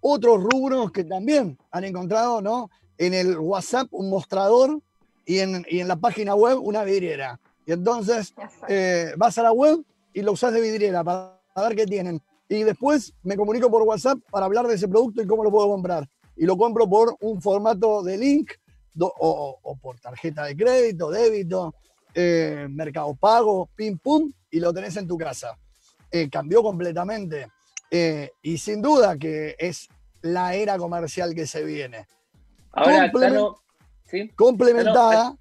[0.00, 2.70] otros rubros que también han encontrado, ¿no?
[2.98, 4.80] En el WhatsApp un mostrador
[5.24, 7.40] y en, y en la página web una vidriera.
[7.66, 8.34] Y entonces
[8.68, 12.20] eh, vas a la web y lo usas de vidriera para, ver qué tienen.
[12.52, 15.68] Y después me comunico por WhatsApp para hablar de ese producto y cómo lo puedo
[15.68, 16.06] comprar.
[16.36, 18.52] Y lo compro por un formato de link
[19.00, 21.74] o, por tarjeta de crédito, débito,
[22.12, 25.58] eh, mercado pago, pim pum, y lo tenés en tu casa.
[26.10, 27.48] Eh, cambió completamente.
[28.42, 29.88] y sin duda que es
[30.20, 32.06] la era comercial que se viene.
[32.72, 33.10] Ahora,
[34.36, 35.38] complementada,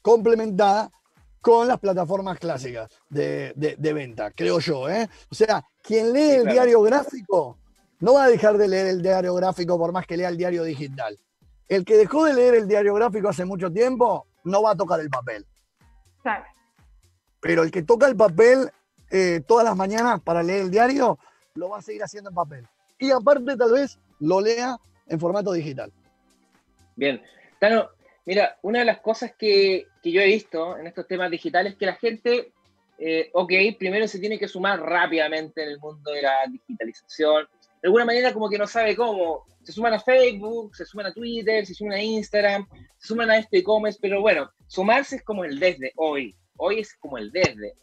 [0.00, 0.92] complementada
[1.40, 3.52] con las plataformas clásicas de,
[3.94, 4.88] venta, creo yo.
[4.88, 5.08] ¿eh?
[5.30, 7.58] O sea, quien lee el diario gráfico
[8.00, 10.64] no va a dejar de leer el diario gráfico por más que lea el diario
[10.64, 11.18] digital.
[11.68, 15.00] El que dejó de leer el diario gráfico hace mucho tiempo no va a tocar
[15.00, 15.46] el papel.
[17.40, 18.70] Pero el que toca el papel
[19.10, 21.18] eh, todas las mañanas para leer el diario,
[21.54, 22.68] lo va a seguir haciendo en papel.
[22.98, 24.76] Y aparte tal vez lo lea
[25.06, 25.92] en formato digital.
[26.96, 27.22] Bien.
[27.58, 27.88] Tano,
[28.28, 31.86] Mira, una de las cosas que, yo he visto en estos temas digitales es que
[31.86, 32.52] la gente,
[32.98, 37.48] eh, ok, primero se tiene que sumar rápidamente en el mundo de la digitalización.
[37.80, 39.46] De alguna manera como que no sabe cómo.
[39.62, 42.68] Se suman a Facebook, se suman a Twitter, se suman a Instagram,
[42.98, 46.36] se suman a este e-commerce, pero bueno, sumarse es como el desde hoy.
[46.58, 47.76] Hoy es como el desde.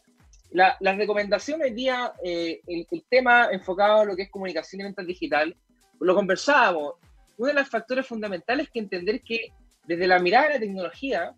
[0.52, 4.84] La, la recomendación hoy día, eh, el, tema enfocado a lo que es comunicación y
[4.84, 5.56] venta digital,
[5.98, 6.94] lo conversábamos.
[7.36, 9.50] Uno de los factores fundamentales es que entender que
[9.86, 11.34] desde la mirada de la tecnología,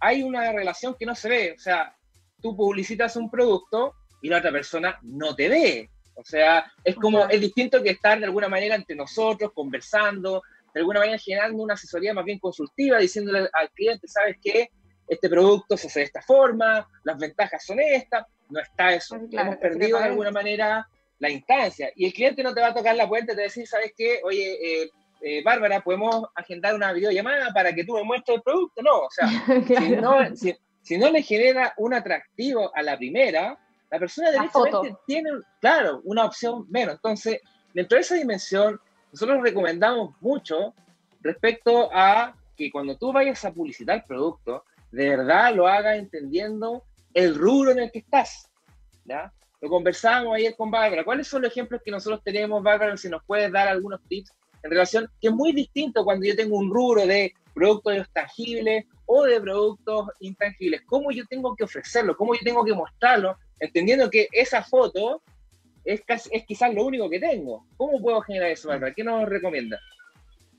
[0.00, 1.54] hay una relación que no se ve.
[1.56, 1.94] O sea,
[2.40, 5.90] tú publicitas un producto y la otra persona no te ve.
[6.14, 10.42] O sea, es como, es distinto que estar de alguna manera entre nosotros, conversando,
[10.74, 14.70] de alguna manera generando una asesoría más bien consultiva, diciéndole al cliente, ¿sabes qué?
[15.08, 19.16] Este producto se hace de esta forma, las ventajas son estas, no está eso.
[19.30, 20.86] Hemos perdido de alguna manera
[21.18, 21.90] la instancia.
[21.96, 23.66] Y el cliente no te va a tocar la puerta y te va a decir,
[23.66, 24.20] ¿sabes qué?
[24.24, 24.90] Oye, eh,
[25.22, 28.82] eh, Bárbara, ¿podemos agendar una videollamada para que tú me muestres el producto?
[28.82, 29.28] No, o sea,
[30.82, 33.58] si, no, le genera un atractivo a la primera,
[33.90, 36.94] la persona directamente tiene, claro, una opción menos.
[36.94, 37.40] Entonces,
[37.74, 38.80] dentro de esa dimensión,
[39.12, 40.74] nosotros recomendamos mucho
[41.20, 46.84] respecto a que cuando tú vayas a publicitar el producto, de verdad lo hagas entendiendo
[47.14, 48.50] el rubro en el que estás.
[49.04, 49.32] ¿ya?
[49.60, 51.04] Lo conversábamos ayer con Bárbara.
[51.04, 52.96] ¿Cuáles son los ejemplos que nosotros tenemos, Bárbara?
[52.96, 54.32] Si nos puedes dar algunos tips
[54.62, 59.24] en relación, que es muy distinto cuando yo tengo un rubro de productos tangibles o
[59.24, 60.82] de productos intangibles.
[60.86, 62.16] ¿Cómo yo tengo que ofrecerlo?
[62.16, 63.36] ¿Cómo yo tengo que mostrarlo?
[63.58, 65.22] Entendiendo que esa foto
[65.84, 67.66] es, es quizás lo único que tengo.
[67.76, 68.94] ¿Cómo puedo generar eso, Bárbara?
[68.94, 69.78] ¿Qué nos recomienda?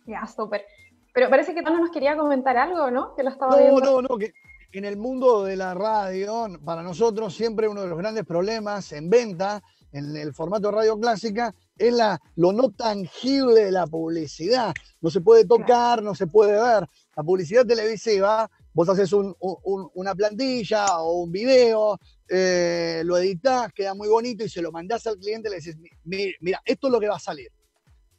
[0.06, 0.66] Ya, súper.
[1.14, 3.16] Pero parece que tú nos quería comentar algo, ¿no?
[3.16, 4.02] Que lo estaba no, viendo.
[4.02, 4.34] No, no, que
[4.74, 9.10] en el mundo de la radio, para nosotros siempre uno de los grandes problemas en
[9.10, 11.54] venta, en el formato radio clásica,
[11.88, 14.74] es la, lo no tangible de la publicidad.
[15.02, 16.88] No se puede tocar, no se puede ver.
[17.16, 21.98] La publicidad televisiva, vos haces una plantilla o un video,
[22.30, 25.78] eh, lo editas, queda muy bonito y se lo mandás al cliente y le dices,
[26.04, 27.50] mira, esto es lo que va a salir.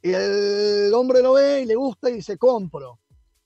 [0.01, 2.99] Y el hombre lo ve y le gusta y dice, compro.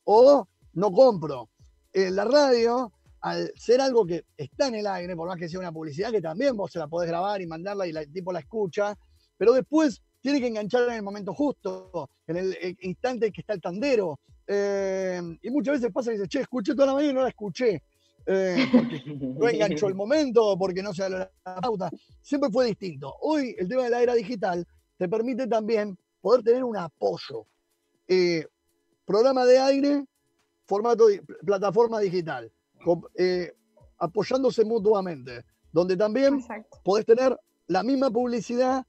[0.06, 1.50] O no compro.
[1.94, 2.92] En la radio,
[3.22, 6.22] al ser algo que está en el aire, por más que sea una publicidad, que
[6.22, 8.98] también vos se la podés grabar y mandarla y el tipo la escucha,
[9.38, 13.62] pero después tiene que enganchar en el momento justo, en el, instante que está el
[13.62, 14.20] tandero.
[14.46, 17.30] Eh, y muchas veces pasa que dice, che, escuché toda la mañana y no la
[17.30, 17.84] escuché.
[18.26, 21.90] Eh, porque no enganchó el momento, porque no se da la pauta.
[22.22, 23.14] Siempre fue distinto.
[23.22, 24.66] Hoy el tema de la era digital
[24.98, 27.46] te permite también poder tener un apoyo.
[28.08, 28.46] Eh,
[29.06, 30.06] programa de aire,
[30.66, 31.06] formato,
[31.46, 32.52] plataforma digital,
[33.98, 36.44] apoyándose mutuamente, donde también
[36.84, 37.38] podés tener
[37.68, 38.86] la misma publicidad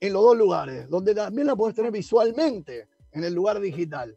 [0.00, 4.16] en los dos lugares, donde también la podés tener visualmente en el lugar digital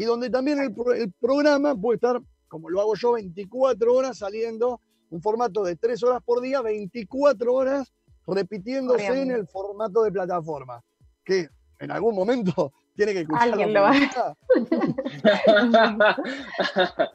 [0.00, 0.72] y donde también el,
[1.20, 6.22] programa puede estar, como lo hago yo, 24 horas saliendo, un formato de 3 horas
[6.24, 7.92] por día, 24 horas
[8.26, 10.80] repitiéndose en el formato de plataforma,
[11.22, 13.42] que en algún momento tiene que escuchar.
[13.42, 13.92] Alguien lo va.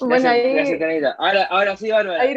[0.00, 2.22] bueno, ahí, ahora, ahora sí, Bárbara.
[2.22, 2.36] Ahí,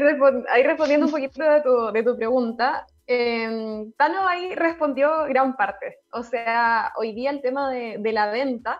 [0.49, 5.99] ahí, respondiendo un poquito de tu, de tu pregunta, eh, Tano ahí respondió gran parte.
[6.11, 8.79] O sea, hoy día el tema de, la venta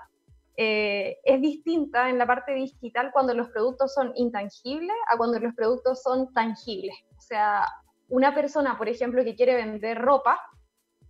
[0.55, 5.53] eh, es distinta en la parte digital cuando los productos son intangibles a cuando los
[5.53, 6.95] productos son tangibles.
[7.17, 7.65] O sea,
[8.09, 10.39] una persona, por ejemplo, que quiere vender ropa,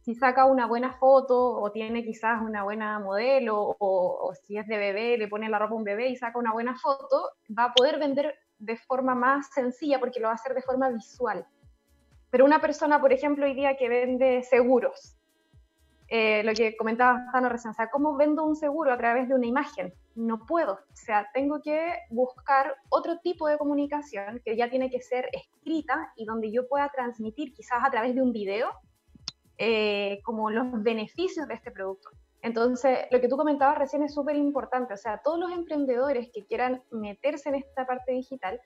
[0.02, 4.68] si saca una buena foto o tiene quizás una buena modelo o, o, si es
[4.68, 7.66] de bebé, le pone la ropa a un bebé y saca una buena foto, va
[7.66, 11.46] a poder vender de forma más sencilla porque lo va a hacer de forma visual
[12.34, 15.16] Pero una persona, por ejemplo, hoy día que vende seguros,
[16.08, 19.36] eh, lo que comentaba Tano recién, o sea, ¿cómo vendo un seguro a través de
[19.36, 19.94] una imagen?
[20.16, 25.00] No puedo, o sea, tengo que buscar otro tipo de comunicación que ya tiene que
[25.00, 28.68] ser escrita y donde yo pueda transmitir quizás a través de un video
[29.60, 32.10] eh, como los beneficios de este producto.
[32.42, 36.44] Entonces, lo que tú comentabas recién es súper importante, o sea, todos los emprendedores que
[36.46, 38.60] quieran meterse en esta parte digital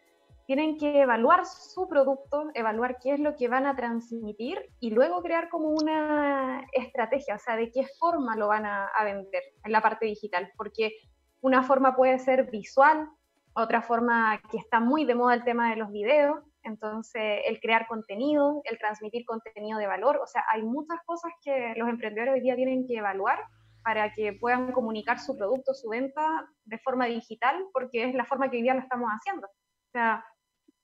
[0.48, 5.22] tienen que evaluar su producto, evaluar qué es lo que van a transmitir y luego
[5.22, 9.82] crear como una estrategia, o sea, de qué forma lo van a, vender en la
[9.82, 10.93] parte digital, porque
[11.41, 13.10] una forma puede ser visual,
[13.56, 17.86] otra forma que está muy de moda el tema de los videos, entonces el crear
[17.86, 22.41] contenido, el transmitir contenido de valor, o sea, hay muchas cosas que los emprendedores hoy
[22.41, 23.39] día tienen que evaluar
[23.84, 28.50] para que puedan comunicar su producto, su venta de forma digital, porque es la forma
[28.50, 29.48] que hoy día lo estamos haciendo.
[29.48, 30.24] O sea,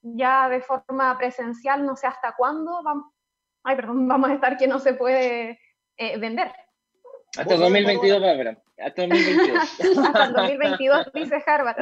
[0.04, 3.06] ya de forma presencial, no sé hasta cuándo vamos,
[3.64, 5.60] ay, perdón, vamos a estar que no se puede
[5.98, 6.52] eh, vender.
[7.36, 8.62] Hasta 2022, Bárbara.
[8.78, 9.58] Hasta 2022.
[10.06, 11.78] hasta 2022, dice Harvard.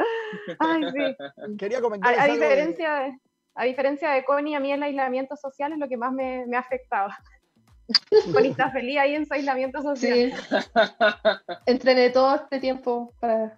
[0.58, 1.56] Ay, sí.
[1.58, 2.18] Quería comentar.
[2.18, 3.18] A, diferencia de...
[3.54, 6.56] a diferencia de Connie, a mí el aislamiento social es lo que más me, me
[6.56, 7.10] ha afectado.
[8.32, 10.32] Connie está feliz ahí en su aislamiento social.
[10.32, 10.70] Sí.
[11.66, 13.54] Entrené todo este tiempo para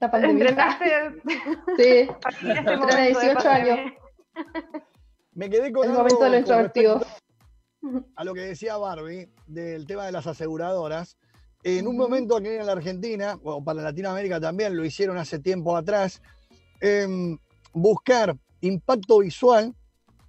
[0.00, 0.48] la pandemia.
[0.48, 1.22] Entrenaste.
[1.78, 2.08] Sí.
[2.42, 3.92] Entrené 18 años.
[5.32, 7.00] Me quedé con el momento de introvertido.
[8.16, 11.16] A lo que decía Barbie del tema de las aseguradoras.
[11.62, 15.76] En un momento aquí en la Argentina, o para Latinoamérica también, lo hicieron hace tiempo
[15.76, 16.22] atrás,
[16.80, 17.38] em,
[17.72, 19.74] buscar impacto visual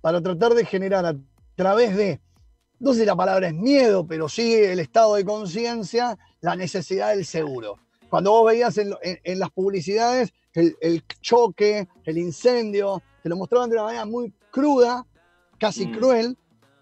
[0.02, 1.16] para tratar de generar a
[1.56, 2.20] través de,
[2.80, 7.10] no sé si la palabra es miedo, pero sí el estado de conciencia, la necesidad
[7.10, 7.78] del seguro.
[8.10, 13.76] Cuando vos veías en, las publicidades el, el, choque, el incendio, te lo mostraban de
[13.76, 15.06] una manera muy cruda,
[15.58, 15.92] casi mm.
[15.98, 16.38] cruel,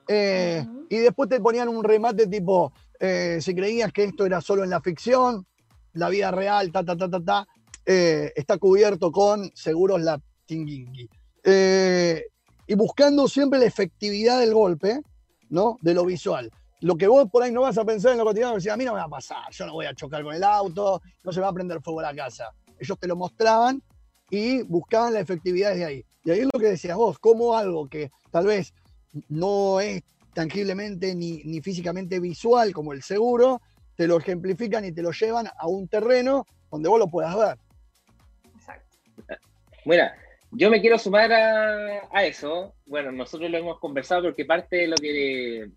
[0.08, 4.64] eh, y después te ponían un remate tipo, eh, si creías que esto era solo
[4.64, 5.46] en la ficción,
[5.94, 7.48] la vida real, ta, ta, ta, ta, ta,
[7.86, 11.10] eh, está cubierto con seguros la tinguingui.
[12.70, 15.02] y buscando siempre la efectividad del golpe,
[15.50, 15.78] ¿no?
[15.82, 16.52] De lo visual.
[16.82, 18.86] Lo que vos por ahí no vas a pensar en lo cotidiano, decir, a mí
[18.86, 21.42] no me va a pasar, yo no voy a chocar con el auto, no se
[21.42, 22.54] va a prender fuego a la casa.
[22.80, 23.82] Ellos te lo mostraban
[24.30, 26.06] y buscaban la efectividad desde ahí.
[26.24, 28.74] Y ahí es lo que decías vos, como algo que tal vez
[29.30, 30.04] no es
[30.34, 33.62] tangiblemente ni, ni físicamente visual como el seguro,
[33.96, 37.58] te lo ejemplifican y te lo llevan a un terreno donde vos lo puedas ver.
[38.56, 38.96] Exacto.
[39.84, 40.04] Bueno,
[40.52, 42.74] yo me quiero sumar a, eso.
[42.86, 45.70] Bueno, nosotros lo hemos conversado porque parte de lo que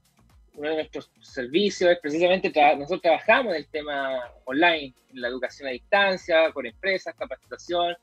[0.55, 5.69] uno de nuestros servicios es precisamente, nosotros trabajamos en el tema online, en la educación
[5.69, 7.97] a distancia, con empresas, capacitación,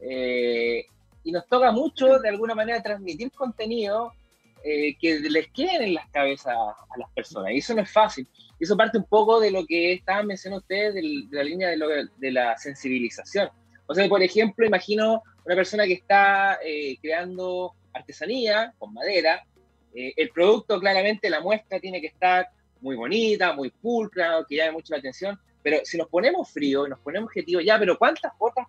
[0.00, 0.86] eh,
[1.24, 4.12] y nos toca mucho, de alguna manera, transmitir contenido
[4.64, 7.52] eh, que les queden en las cabezas a las personas.
[7.52, 8.26] Y eso no es fácil.
[8.58, 12.58] Eso parte un poco de lo que estaban mencionando ustedes, de, la línea de, la
[12.58, 13.50] sensibilización.
[13.86, 19.44] O sea, por ejemplo, imagino una persona que está eh, creando artesanía con madera.
[19.94, 22.48] Eh, el producto, claramente, la muestra tiene que estar
[22.80, 25.38] muy bonita, muy pulcra, que llame mucho la atención.
[25.62, 28.66] Pero si nos ponemos frío y nos ponemos objetivo, ya, pero ¿cuántas otras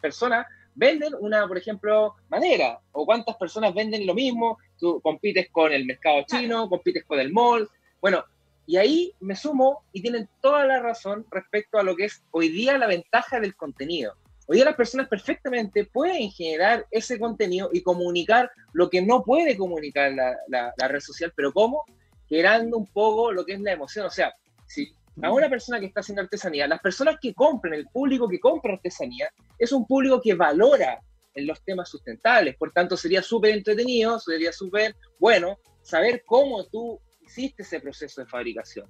[0.00, 5.72] personas venden una, por ejemplo, madera, o cuántas personas venden lo mismo, tú compites con
[5.72, 7.68] el mercado chino, compites con el mall,
[8.00, 8.24] bueno,
[8.66, 12.48] y ahí me sumo y tienen toda la razón respecto a lo que es hoy
[12.48, 14.14] día la ventaja del contenido.
[14.46, 19.56] Hoy día las personas perfectamente pueden generar ese contenido y comunicar lo que no puede
[19.56, 21.84] comunicar la, la red social, pero ¿cómo?
[22.28, 24.06] Generando un poco lo que es la emoción.
[24.06, 24.34] O sea,
[24.66, 28.40] si a una persona que está haciendo artesanía, las personas que compran, el público que
[28.40, 31.00] compra artesanía, es un público que valora
[31.34, 32.56] los temas sustentables.
[32.56, 38.26] Por tanto, sería súper entretenido, sería súper bueno saber cómo tú hiciste ese proceso de
[38.26, 38.86] fabricación.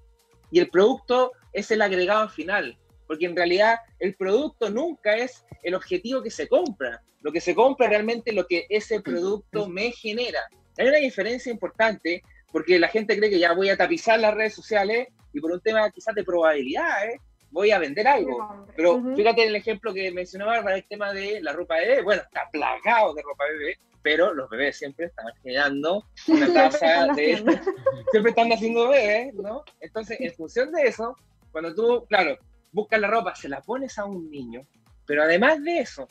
[0.50, 5.74] Y el producto es el agregado final, porque en realidad el producto nunca es el
[5.74, 7.02] objetivo que se compra.
[7.20, 10.40] Lo que se compra realmente es lo que ese producto me genera.
[10.78, 12.22] Hay una diferencia importante
[12.53, 15.61] porque la gente cree que ya voy a tapizar las redes sociales y por un
[15.61, 18.66] tema quizás de probabilidades voy a vender algo.
[18.76, 22.03] Pero fíjate en el ejemplo que mencionaba para el tema de la ropa de bebé.
[22.03, 27.07] Bueno, está plagado de ropa de bebé, pero los bebés siempre están generando una tasa
[27.14, 27.36] de...
[28.11, 29.64] siempre están haciendo bebés, ¿no?
[29.80, 31.16] Entonces, en función de eso,
[31.50, 32.36] cuando tú, claro,
[32.72, 34.62] buscas la ropa, se la pones a un niño,
[35.07, 36.09] pero además de eso,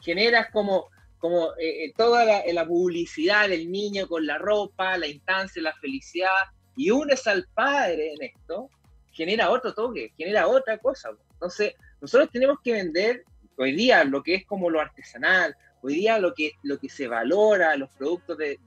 [0.00, 0.88] generas como
[1.18, 5.74] como eh, eh, toda la, la, publicidad del niño con la ropa, la instancia, la
[5.74, 6.28] felicidad,
[6.76, 8.70] y unes al padre en esto,
[9.12, 11.10] genera otro toque, genera otra cosa.
[11.32, 13.24] Entonces, nosotros tenemos que vender
[13.56, 17.08] hoy día lo que es como lo artesanal, hoy día lo que, lo que se
[17.08, 18.58] valora, los productos de,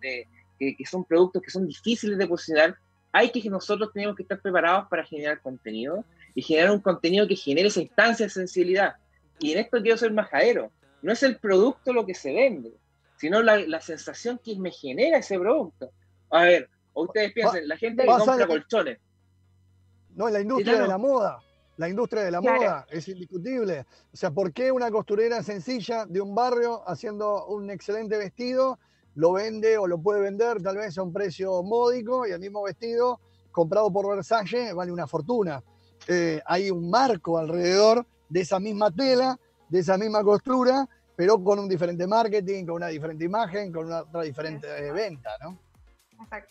[0.60, 2.78] que, que son productos que son difíciles de posicionar,
[3.14, 7.36] hay que nosotros tenemos que estar preparados para generar contenido y generar un contenido que
[7.36, 8.95] genere esa instancia de sensibilidad.
[9.39, 10.72] Y en esto quiero ser majadero.
[11.02, 12.74] No es el producto lo que se vende,
[13.18, 15.91] sino la, la sensación que me genera ese producto.
[16.30, 18.99] A ver, o ustedes piensen, la gente que compra colchones.
[20.16, 21.41] No, la industria de la moda.
[21.78, 23.86] La industria de la moda es indiscutible.
[24.14, 28.78] O sea, ¿por qué una costurera sencilla de un barrio haciendo un excelente vestido
[29.16, 32.64] lo vende o lo puede vender tal vez a un precio módico y el mismo
[32.64, 33.20] vestido
[33.52, 35.64] comprado por Versace vale una fortuna?
[36.08, 39.39] Eh, hay un marco alrededor de esa misma tela,
[39.72, 44.01] de esa misma costura, pero con un diferente marketing, con una diferente imagen, con una
[44.01, 45.57] otra diferente eh, venta, ¿no?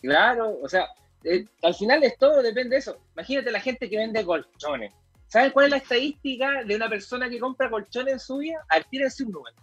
[0.01, 0.87] Claro, o sea,
[1.23, 2.97] eh, al final es todo, depende de eso.
[3.13, 4.91] Imagínate la gente que vende colchones.
[5.27, 8.65] ¿Saben cuál es la estadística de una persona que compra colchones en su vida?
[8.89, 9.55] Tírense un número.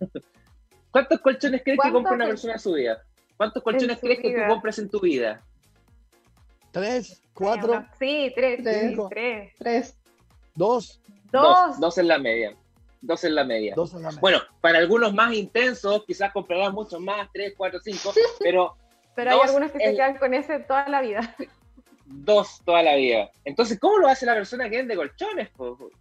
[0.90, 3.02] ¿Cuántos colchones crees que compra una persona en su vida?
[3.36, 5.42] ¿Cuántos colchones crees que tú compras en tu vida?
[6.72, 7.22] ¿Tres?
[7.34, 7.86] ¿Cuatro?
[7.98, 8.60] Sí, tres.
[8.64, 9.52] Cinco, tres.
[9.58, 9.96] Tres.
[10.54, 11.00] ¿Dos?
[11.30, 11.78] Dos.
[11.78, 12.56] Dos en la media.
[13.02, 13.74] Dos en la media.
[13.76, 14.20] Dos en la media.
[14.20, 18.76] Bueno, para algunos más intensos, quizás comprarán muchos más, tres, cuatro, cinco, pero
[19.14, 21.36] pero hay algunos que se quedan con ese toda la vida.
[22.06, 23.30] Dos toda la vida.
[23.44, 25.50] Entonces, ¿cómo lo hace la persona que vende colchones?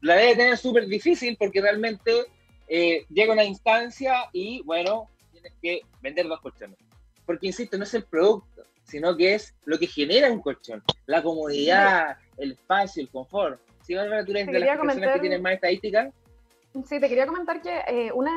[0.01, 2.25] La debe tener súper difícil porque realmente
[2.67, 6.77] eh, llega una instancia y, bueno, tienes que vender dos colchones.
[7.25, 10.83] Porque, insisto, no es el producto, sino que es lo que genera un colchón.
[11.05, 13.59] La comodidad, el espacio, el confort.
[13.83, 16.13] Si Bárbara, tú eres de las personas que tienen más estadísticas,
[16.85, 18.31] Sí, te quería comentar que eh, uno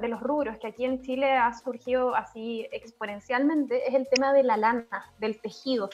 [0.00, 4.44] de, los rubros que aquí en Chile ha surgido así exponencialmente es el tema de
[4.44, 4.86] la lana,
[5.18, 5.90] del tejido.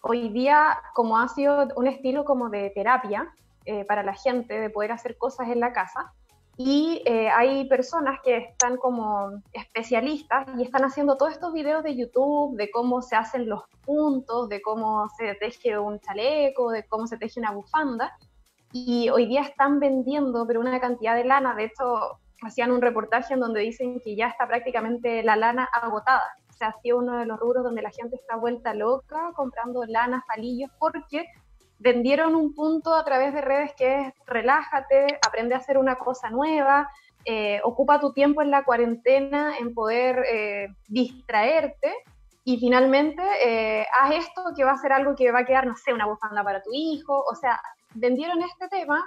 [0.00, 3.32] Hoy día, como ha sido un estilo como de terapia
[3.66, 6.12] eh, para la gente, de poder hacer cosas en la casa,
[6.56, 11.94] y eh, hay personas que están como especialistas y están haciendo todos estos videos de
[11.94, 17.06] YouTube de cómo se hacen los puntos, de cómo se teje un chaleco, de cómo
[17.06, 18.18] se teje una bufanda
[18.72, 23.34] y hoy día están vendiendo, pero una cantidad de lana, de hecho, hacían un reportaje
[23.34, 26.36] en donde dicen que ya está prácticamente la lana agotada.
[26.50, 29.84] O sea, ha sido uno de los rubros donde la gente está vuelta loca comprando
[29.86, 31.24] lanas, palillos, porque
[31.78, 36.30] vendieron un punto a través de redes que es relájate, aprende a hacer una cosa
[36.30, 36.88] nueva,
[37.24, 41.94] eh, ocupa tu tiempo en la cuarentena en poder eh, distraerte
[42.44, 45.76] y finalmente eh, haz esto que va a ser algo que va a quedar, no
[45.76, 47.60] sé, una bufanda para tu hijo, o sea,
[47.98, 49.04] vendieron este tema,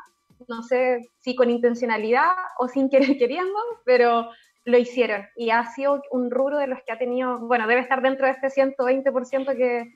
[0.48, 4.30] no sé si con intencionalidad o sin querer queriendo, pero
[4.64, 8.02] lo hicieron y ha sido un rubro de los que ha tenido, bueno, debe estar
[8.02, 9.92] dentro de este 120% que,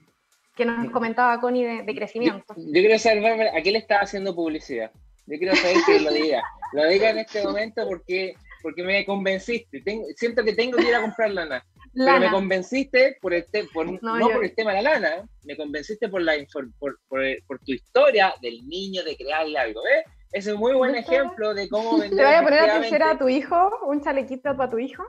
[0.55, 2.53] que nos comentaba Connie de, crecimiento.
[2.57, 4.91] Yo, quiero saber, ¿a qué le está haciendo publicidad?
[5.27, 6.43] Yo quiero saber que lo diga.
[6.73, 9.83] Lo diga en este momento porque, porque me convenciste.
[10.15, 11.65] siento que tengo que ir a comprar lana.
[11.95, 16.09] Pero me convenciste por el por, no, por el tema de la lana, me convenciste
[16.09, 20.03] por, la, por, por, tu historia del niño de crearle algo, ¿ves?
[20.33, 22.17] Ese es un muy buen ejemplo de cómo vender.
[22.17, 23.71] ¿Te voy a poner a tercera a tu hijo?
[23.87, 25.03] ¿Un chalequito para tu hijo?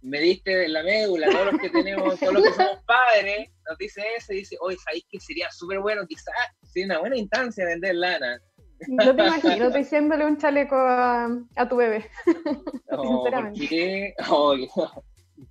[0.00, 4.02] Me diste la médula, todos los que tenemos, todos los que somos padres, nos dice
[4.16, 6.06] eso y dice, oye, ¿sabéis que sería súper bueno?
[6.06, 8.40] Quizás sería una buena instancia vender lana.
[8.88, 12.10] No te imagino diciéndole un chaleco a, a tu bebé.
[13.02, 14.14] Sinceramente.
[14.28, 14.56] Oh,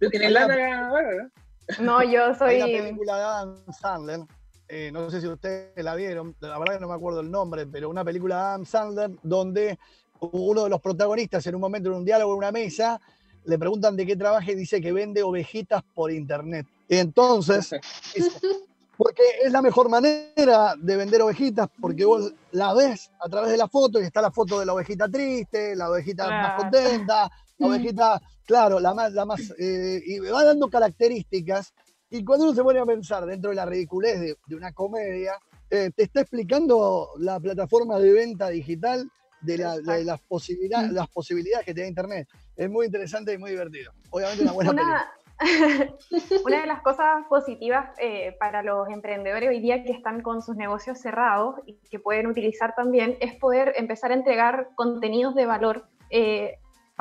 [0.01, 1.31] ¿Tú tienes lana
[1.79, 2.55] No, yo soy.
[2.55, 4.19] Hay una película de Adam Sandler,
[4.67, 7.67] eh, no sé si ustedes la vieron, la verdad que no me acuerdo el nombre,
[7.67, 9.77] pero una película de Adam Sandler donde
[10.19, 12.99] uno de los protagonistas en un momento en un diálogo en una mesa
[13.45, 16.65] le preguntan de qué trabaja y dice que vende ovejitas por internet.
[16.89, 17.69] Entonces,
[18.97, 23.57] porque es la mejor manera de vender ovejitas, porque vos la ves a través de
[23.57, 27.29] la foto y está la foto de la ovejita triste, la ovejita más contenta,
[27.59, 28.21] la ovejita
[28.51, 31.73] Claro, la más, la más, eh, y va dando características.
[32.09, 35.39] Y cuando uno se pone a pensar dentro de la ridiculez de, una comedia,
[35.69, 41.73] eh, te está explicando la plataforma de venta digital de, las, posibilidades, las posibilidades que
[41.73, 42.27] tiene Internet.
[42.57, 43.93] Es muy interesante y muy divertido.
[44.09, 45.11] Obviamente una buena una...
[46.45, 50.57] Una de las cosas positivas eh, para los emprendedores hoy día que están con sus
[50.57, 55.87] negocios cerrados y que pueden utilizar también es poder empezar a entregar contenidos de valor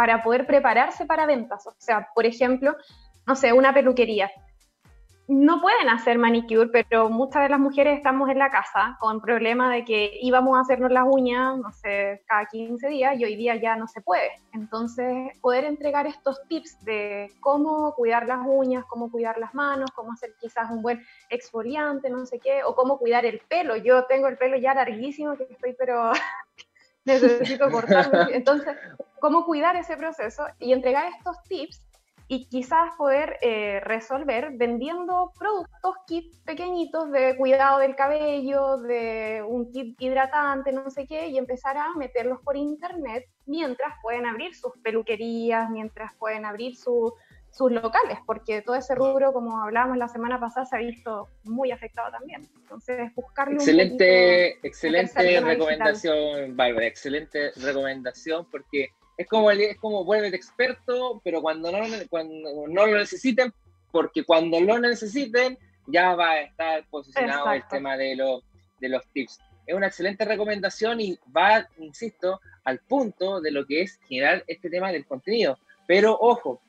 [0.00, 1.66] para poder prepararse para ventas.
[1.66, 2.74] O sea, por ejemplo,
[3.26, 4.30] no sé, una peluquería.
[5.28, 9.70] No pueden hacer manicure, pero muchas de las mujeres estamos en la casa con problema
[9.70, 13.56] de que íbamos a hacernos las uñas, no sé, cada 15 días y hoy día
[13.56, 14.30] ya no se puede.
[14.54, 20.14] Entonces, poder entregar estos tips de cómo cuidar las uñas, cómo cuidar las manos, cómo
[20.14, 23.76] hacer quizás un buen exfoliante, no sé qué, o cómo cuidar el pelo.
[23.76, 26.10] Yo tengo el pelo ya larguísimo, que estoy pero
[27.04, 28.34] necesito cortarme.
[28.34, 28.76] Entonces,
[29.20, 31.82] cómo cuidar ese proceso y entregar estos tips
[32.32, 39.72] y quizás poder eh, resolver vendiendo productos, kits pequeñitos de cuidado del cabello, de un
[39.72, 44.78] kit hidratante, no sé qué, y empezar a meterlos por internet mientras pueden abrir sus
[44.78, 46.76] peluquerías, mientras pueden abrir
[47.50, 51.72] sus locales, porque todo ese rubro, como hablábamos la semana pasada, se ha visto muy
[51.72, 52.48] afectado también.
[52.62, 61.20] Entonces, buscarle excelente, excelente recomendación, Bárbara, excelente recomendación, porque es como, es como vuelve experto,
[61.24, 61.78] pero cuando no,
[62.08, 63.52] cuando no lo necesiten,
[63.90, 68.42] porque cuando lo necesiten, ya va a estar posicionado el tema de, lo,
[68.78, 69.40] de los tips.
[69.66, 74.70] Es una excelente recomendación y va, insisto, al punto de lo que es generar este
[74.70, 75.58] tema del contenido.
[75.86, 76.62] Pero ojo,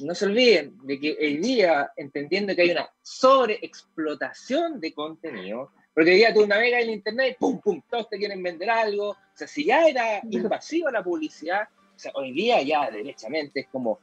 [0.00, 6.10] no se olviden de que el día, entendiendo que hay una sobreexplotación de contenido, porque
[6.10, 9.10] hoy día tú navegas en internet, pum, pum, todos te quieren vender algo.
[9.10, 13.68] O sea, si ya era invasiva la publicidad, o sea, hoy día ya derechamente es
[13.68, 14.00] como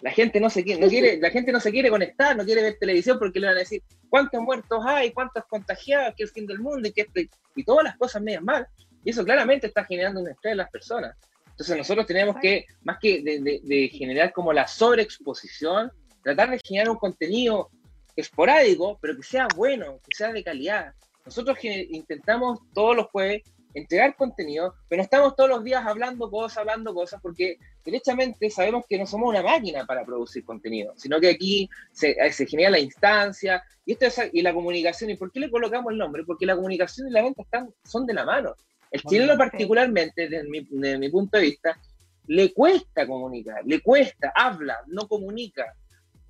[0.00, 2.62] la gente no se quiere, no quiere, la gente no se quiere conectar, no quiere
[2.62, 6.34] ver televisión porque le van a decir cuántos muertos hay, cuántos contagiados, que es el
[6.34, 7.20] fin del mundo y que esto
[7.54, 8.66] y todas las cosas medias mal.
[9.04, 11.16] Y eso claramente está generando un estrés en las personas.
[11.54, 15.92] Entonces nosotros tenemos que, más que de, generar como la sobreexposición,
[16.24, 17.70] tratar de generar un contenido
[18.16, 20.92] esporádico, pero que sea bueno, que sea de calidad.
[21.24, 23.42] Nosotros intentamos todos los jueves
[23.72, 28.84] entregar contenido, pero no estamos todos los días hablando cosas, hablando cosas, porque derechamente sabemos
[28.88, 32.70] que no somos una máquina para producir contenido, sino que aquí se, eh, se genera
[32.70, 35.10] la instancia y, esto es, y la comunicación.
[35.10, 36.24] ¿Y por qué le colocamos el nombre?
[36.24, 38.54] Porque la comunicación y la venta están, son de la mano.
[38.90, 41.80] El chileno particularmente, desde mi, desde mi punto de vista,
[42.26, 45.74] le cuesta comunicar, le cuesta, habla, no comunica.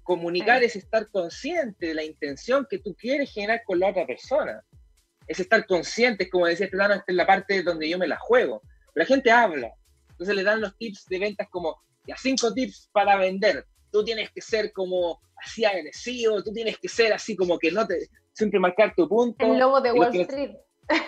[0.03, 4.63] Comunicar es estar consciente de la intención que tú quieres generar con la otra persona
[5.27, 8.63] es estar consciente, como decía este esta es la parte donde yo me la juego.
[8.95, 9.73] la gente habla,
[10.11, 13.67] entonces le dan los tips de ventas como, ya cinco tips para vender.
[13.91, 17.87] Tú tienes que ser como así agresivo, tú tienes que ser así como que no
[17.87, 19.45] te, siempre marcar tu punto.
[19.45, 20.57] El lobo de Wall Street.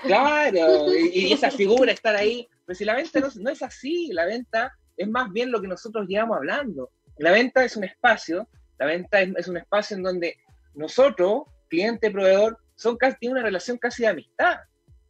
[0.03, 2.49] Claro, y, esa figura estar ahí.
[2.65, 6.07] Pero si la venta no, es así, la venta es más bien lo que nosotros
[6.09, 6.91] llevamos hablando.
[7.19, 8.49] La venta es un espacio,
[8.79, 10.37] la venta es, es un espacio en donde
[10.75, 14.57] nosotros, cliente, proveedor, son casi, tiene una relación casi de amistad.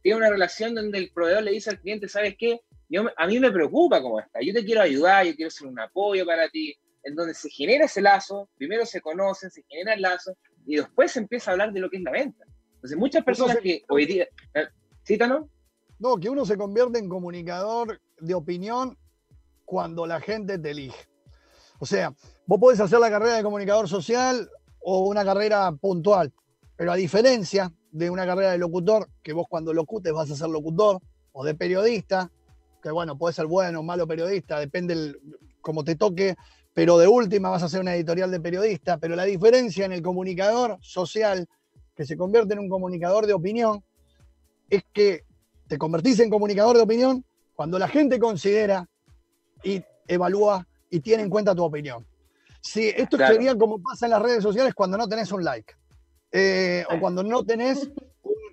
[0.01, 2.61] Tiene una relación donde el proveedor le dice al cliente, ¿sabes qué?
[2.89, 4.39] Yo, a mí me preocupa cómo está.
[4.41, 6.75] Yo te quiero ayudar, yo quiero ser un apoyo para ti.
[7.03, 11.11] En donde se genera ese lazo, primero se conocen, se genera el lazo, y después
[11.11, 12.45] se empieza a hablar de lo que es la venta.
[12.77, 14.27] Entonces, muchas personas que hoy día.
[15.03, 15.27] ¿Cita, ¿eh?
[15.27, 15.49] no?
[15.99, 18.97] No, que uno se convierte en comunicador de opinión
[19.65, 21.07] cuando la gente te elige.
[21.79, 22.13] O sea,
[22.45, 24.49] vos podés hacer la carrera de comunicador social
[24.79, 26.31] o una carrera puntual,
[26.75, 30.49] pero a diferencia de una carrera de locutor, que vos cuando locutes vas a ser
[30.49, 30.99] locutor,
[31.31, 32.31] o de periodista,
[32.81, 35.19] que bueno, puede ser bueno o malo periodista, depende el,
[35.61, 36.35] como te toque,
[36.73, 40.01] pero de última vas a ser una editorial de periodista, pero la diferencia en el
[40.01, 41.47] comunicador social,
[41.97, 43.83] que se convierte en un comunicador de opinión,
[44.69, 45.25] es que
[45.67, 47.25] te convertís en comunicador de opinión
[47.55, 48.87] cuando la gente considera
[49.63, 52.05] y evalúa y tiene en cuenta tu opinión.
[52.61, 55.73] Sí, esto sería como pasa en las redes sociales cuando no tenés un like.
[56.31, 57.89] Eh, o cuando no tenés,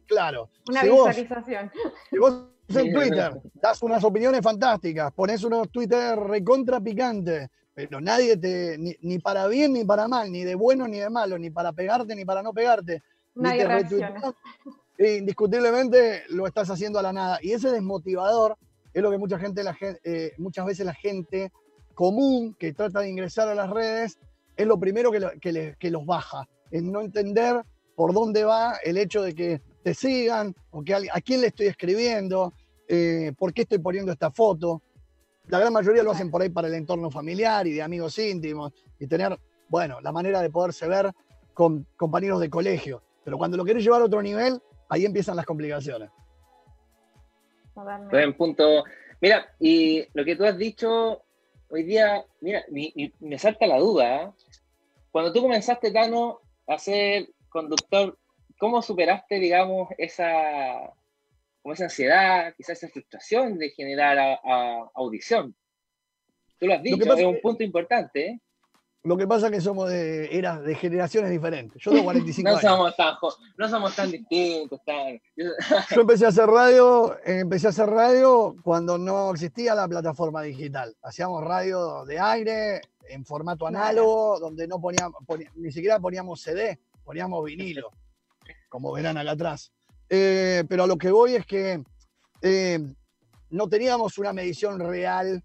[0.06, 0.48] claro.
[0.68, 1.70] Una visualización.
[2.10, 8.36] si vos en Twitter das unas opiniones fantásticas, pones unos Twitter recontra picantes, pero nadie
[8.36, 11.72] te, ni, para bien ni para mal, ni de bueno ni de malo, ni para
[11.72, 13.02] pegarte ni para no pegarte.
[13.34, 13.66] Nadie
[14.96, 17.38] ni indiscutiblemente lo estás haciendo a la nada.
[17.42, 18.56] Y ese desmotivador
[18.92, 21.50] es lo que mucha gente, la eh, muchas veces la gente
[21.94, 24.18] común que trata de ingresar a las redes
[24.56, 27.62] es lo primero que, que los baja en no entender
[27.94, 31.66] por dónde va el hecho de que te sigan, o que a, quién le estoy
[31.66, 32.54] escribiendo,
[32.88, 34.82] eh, por qué estoy poniendo esta foto.
[35.48, 38.72] La gran mayoría lo hacen por ahí para el entorno familiar y de amigos íntimos
[38.98, 41.12] y tener, bueno, la manera de poderse ver
[41.52, 43.02] con compañeros de colegio.
[43.24, 46.10] Pero cuando lo querés llevar a otro nivel, ahí empiezan las complicaciones.
[48.10, 48.84] Buen punto.
[49.20, 51.24] Mira, y lo que tú has dicho
[51.68, 52.64] hoy día, mira,
[53.20, 54.22] me, salta la duda.
[54.22, 54.30] ¿eh?
[55.10, 58.18] Cuando tú comenzaste, Tano, a ser conductor,
[58.58, 60.92] ¿cómo superaste, digamos, esa,
[61.62, 64.38] como esa ansiedad, quizás esa frustración de generar
[64.94, 65.54] audición?
[66.58, 68.26] Tú lo has dicho, es un punto importante.
[68.26, 68.40] ¿eh?
[69.04, 71.80] Lo que pasa es que somos de eras de generaciones diferentes.
[71.82, 72.70] Yo tengo 45 no años.
[72.70, 73.14] Somos tan,
[73.58, 74.80] no somos tan distintos.
[75.94, 80.96] Yo empecé a hacer radio, empecé a hacer radio cuando no existía la plataforma digital.
[81.02, 85.20] Hacíamos radio de aire, en formato análogo, donde no poníamos,
[85.56, 87.90] ni siquiera poníamos CD, poníamos vinilo,
[88.70, 89.70] como verán acá atrás.
[90.08, 91.82] Eh, pero a lo que voy es que
[92.40, 92.78] eh,
[93.50, 95.42] no teníamos una medición real,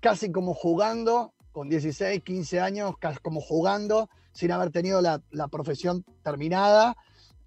[0.00, 6.96] casi como jugando, con 16, 15 años, como jugando, sin haber tenido la, profesión terminada.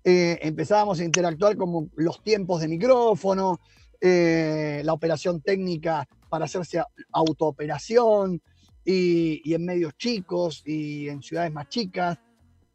[0.03, 3.59] Eh, empezábamos a interactuar como los tiempos de micrófono,
[3.99, 6.81] eh, la operación técnica para hacerse
[7.11, 8.41] autooperación
[8.83, 12.17] y, y en medios chicos y en ciudades más chicas.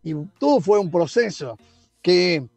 [0.03, 1.59] Y todo fue un proceso
[2.01, 2.49] que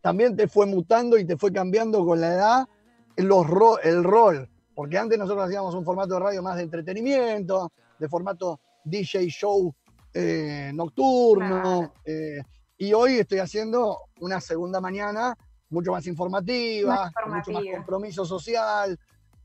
[0.00, 2.68] también te fue mutando y te fue cambiando con la edad
[3.16, 4.48] el rol.
[4.74, 9.72] Porque antes nosotros hacíamos un formato de radio más de entretenimiento, de formato DJ show
[10.12, 11.92] eh, nocturno.
[12.04, 12.40] Eh,
[12.78, 15.36] y hoy estoy haciendo una segunda mañana
[15.68, 18.98] mucho más informativa, con mucho más compromiso social.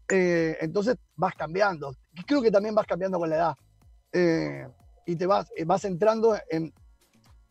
[0.09, 1.93] Eh, entonces vas cambiando.
[2.25, 3.55] Creo que también vas cambiando con la edad.
[5.05, 6.73] y te vas, vas entrando en,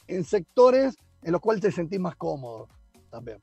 [0.09, 2.67] en sectores en los cuales te sentís más cómodo
[3.11, 3.41] también.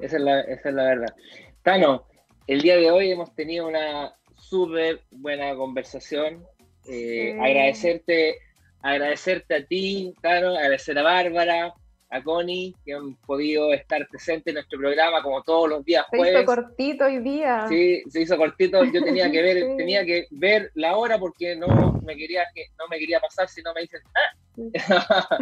[0.00, 1.14] Esa es la, esa es la verdad.
[1.62, 2.06] Tano,
[2.48, 6.44] el día de hoy hemos tenido una súper buena conversación.
[6.88, 8.38] Eh, agradecerte,
[8.80, 11.74] agradecerte a ti, Tano, agradecer a Bárbara,
[12.12, 16.34] a Connie, que han podido estar presentes en nuestro programa como todos los días jueves.
[16.34, 17.66] Se hizo cortito hoy día.
[17.68, 18.84] Sí, se hizo cortito.
[18.84, 22.86] Yo tenía que ver, tenía que ver la hora porque no me quería que no
[22.88, 25.38] me quería pasar si no me dicen ah".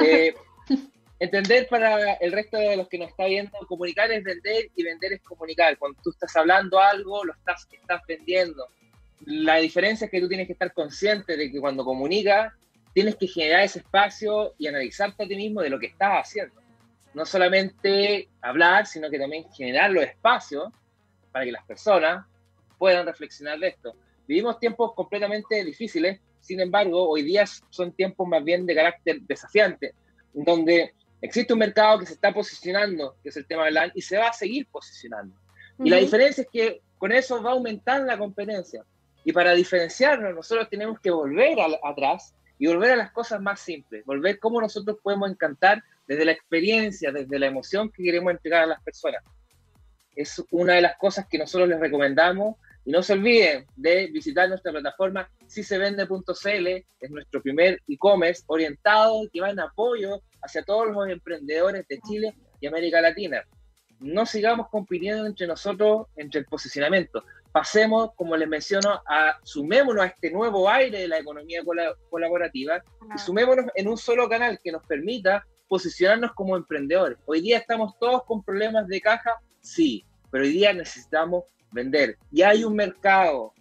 [0.04, 0.34] eh,
[1.20, 5.12] entender para el resto de los que nos está viendo, comunicar es vender y vender
[5.12, 5.78] es comunicar.
[5.78, 8.66] Cuando tú estás hablando algo, lo estás, estás vendiendo.
[9.24, 12.52] La diferencia es que tú tienes que estar consciente de que cuando comunicas,
[12.94, 16.60] tienes que generar ese espacio y analizarte a ti mismo de lo que estás haciendo.
[17.14, 20.72] No solamente hablar, sino que también generar los espacios
[21.32, 22.26] para que las personas
[22.78, 23.94] puedan reflexionar de esto.
[24.26, 29.94] Vivimos tiempos completamente difíciles, sin embargo, hoy día son tiempos más bien de carácter desafiante,
[30.32, 34.02] donde Existe un mercado que se está posicionando, que es el tema del LAN, y
[34.02, 35.36] se va a seguir posicionando.
[35.82, 38.84] Y la diferencia es que con eso va a aumentar la competencia.
[39.28, 44.02] Y para diferenciarnos, nosotros tenemos que volver atrás y volver a las cosas más simples,
[44.06, 48.66] volver cómo nosotros podemos encantar desde la experiencia, desde la emoción que queremos entregar a
[48.68, 49.22] las personas.
[50.16, 52.56] Es una de las cosas que nosotros les recomendamos
[52.86, 56.66] y no se olviden de visitar nuestra plataforma sisevende.cl,
[56.98, 62.34] es nuestro primer e-commerce orientado que va en apoyo hacia todos los emprendedores de Chile
[62.62, 63.44] y América Latina.
[64.00, 67.24] No sigamos compitiendo entre nosotros, entre el posicionamiento.
[67.52, 71.62] Pasemos, como les menciono, a sumémonos a este nuevo aire de la economía
[72.10, 72.82] colaborativa
[73.14, 77.18] y sumémonos en un solo canal que nos permita posicionarnos como emprendedores.
[77.26, 82.16] Hoy día estamos todos con problemas de caja, sí, pero hoy día necesitamos vender.
[82.30, 83.52] Y hay un mercado,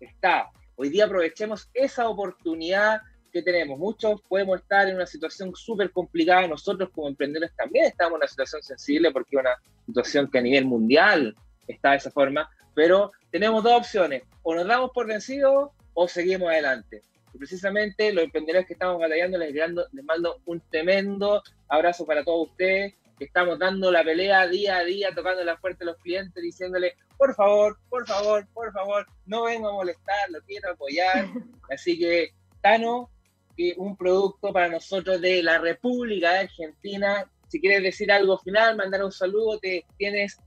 [0.00, 0.50] está.
[0.76, 3.00] Hoy día aprovechemos esa oportunidad
[3.32, 3.78] que tenemos.
[3.78, 6.46] Muchos podemos estar en una situación súper complicada.
[6.46, 9.56] Nosotros como emprendedores también estamos en una situación sensible porque es una
[9.86, 11.34] situación que a nivel mundial
[11.66, 12.48] está de esa forma.
[12.76, 14.22] Pero tenemos dos opciones.
[14.44, 17.02] O nos damos por vencidos o seguimos adelante.
[17.34, 22.50] Y precisamente los emprendedores que estamos batallando les, les mando un tremendo abrazo para todos
[22.50, 26.94] ustedes estamos dando la pelea día a día, tocando la puerta de los clientes, diciéndole,
[27.16, 31.26] por favor, por favor, por favor, no vengo a molestar, lo quiero apoyar.
[31.70, 33.10] Así que, Tano,
[33.78, 37.30] un producto para nosotros de la República de Argentina.
[37.48, 40.38] Si quieres decir algo final, mandar un saludo, te tienes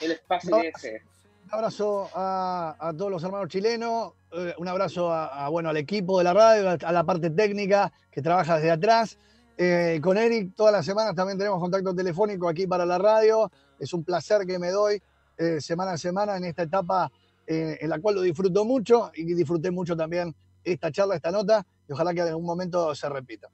[0.00, 1.02] el espacio de ser.
[1.02, 1.13] Un
[1.50, 6.32] abrazo a, todos los hermanos chilenos, eh, un abrazo a, bueno, al equipo de la
[6.32, 9.18] radio, a la parte técnica que trabaja desde atrás.
[9.56, 13.50] Eh, con Eric todas las semanas también tenemos contacto telefónico aquí para la radio.
[13.78, 15.00] Es un placer que me doy
[15.38, 17.10] eh, semana a semana en esta etapa
[17.46, 20.34] en la cual lo disfruto mucho y disfruté mucho también
[20.64, 23.50] esta charla, esta nota y ojalá que en algún momento se repita.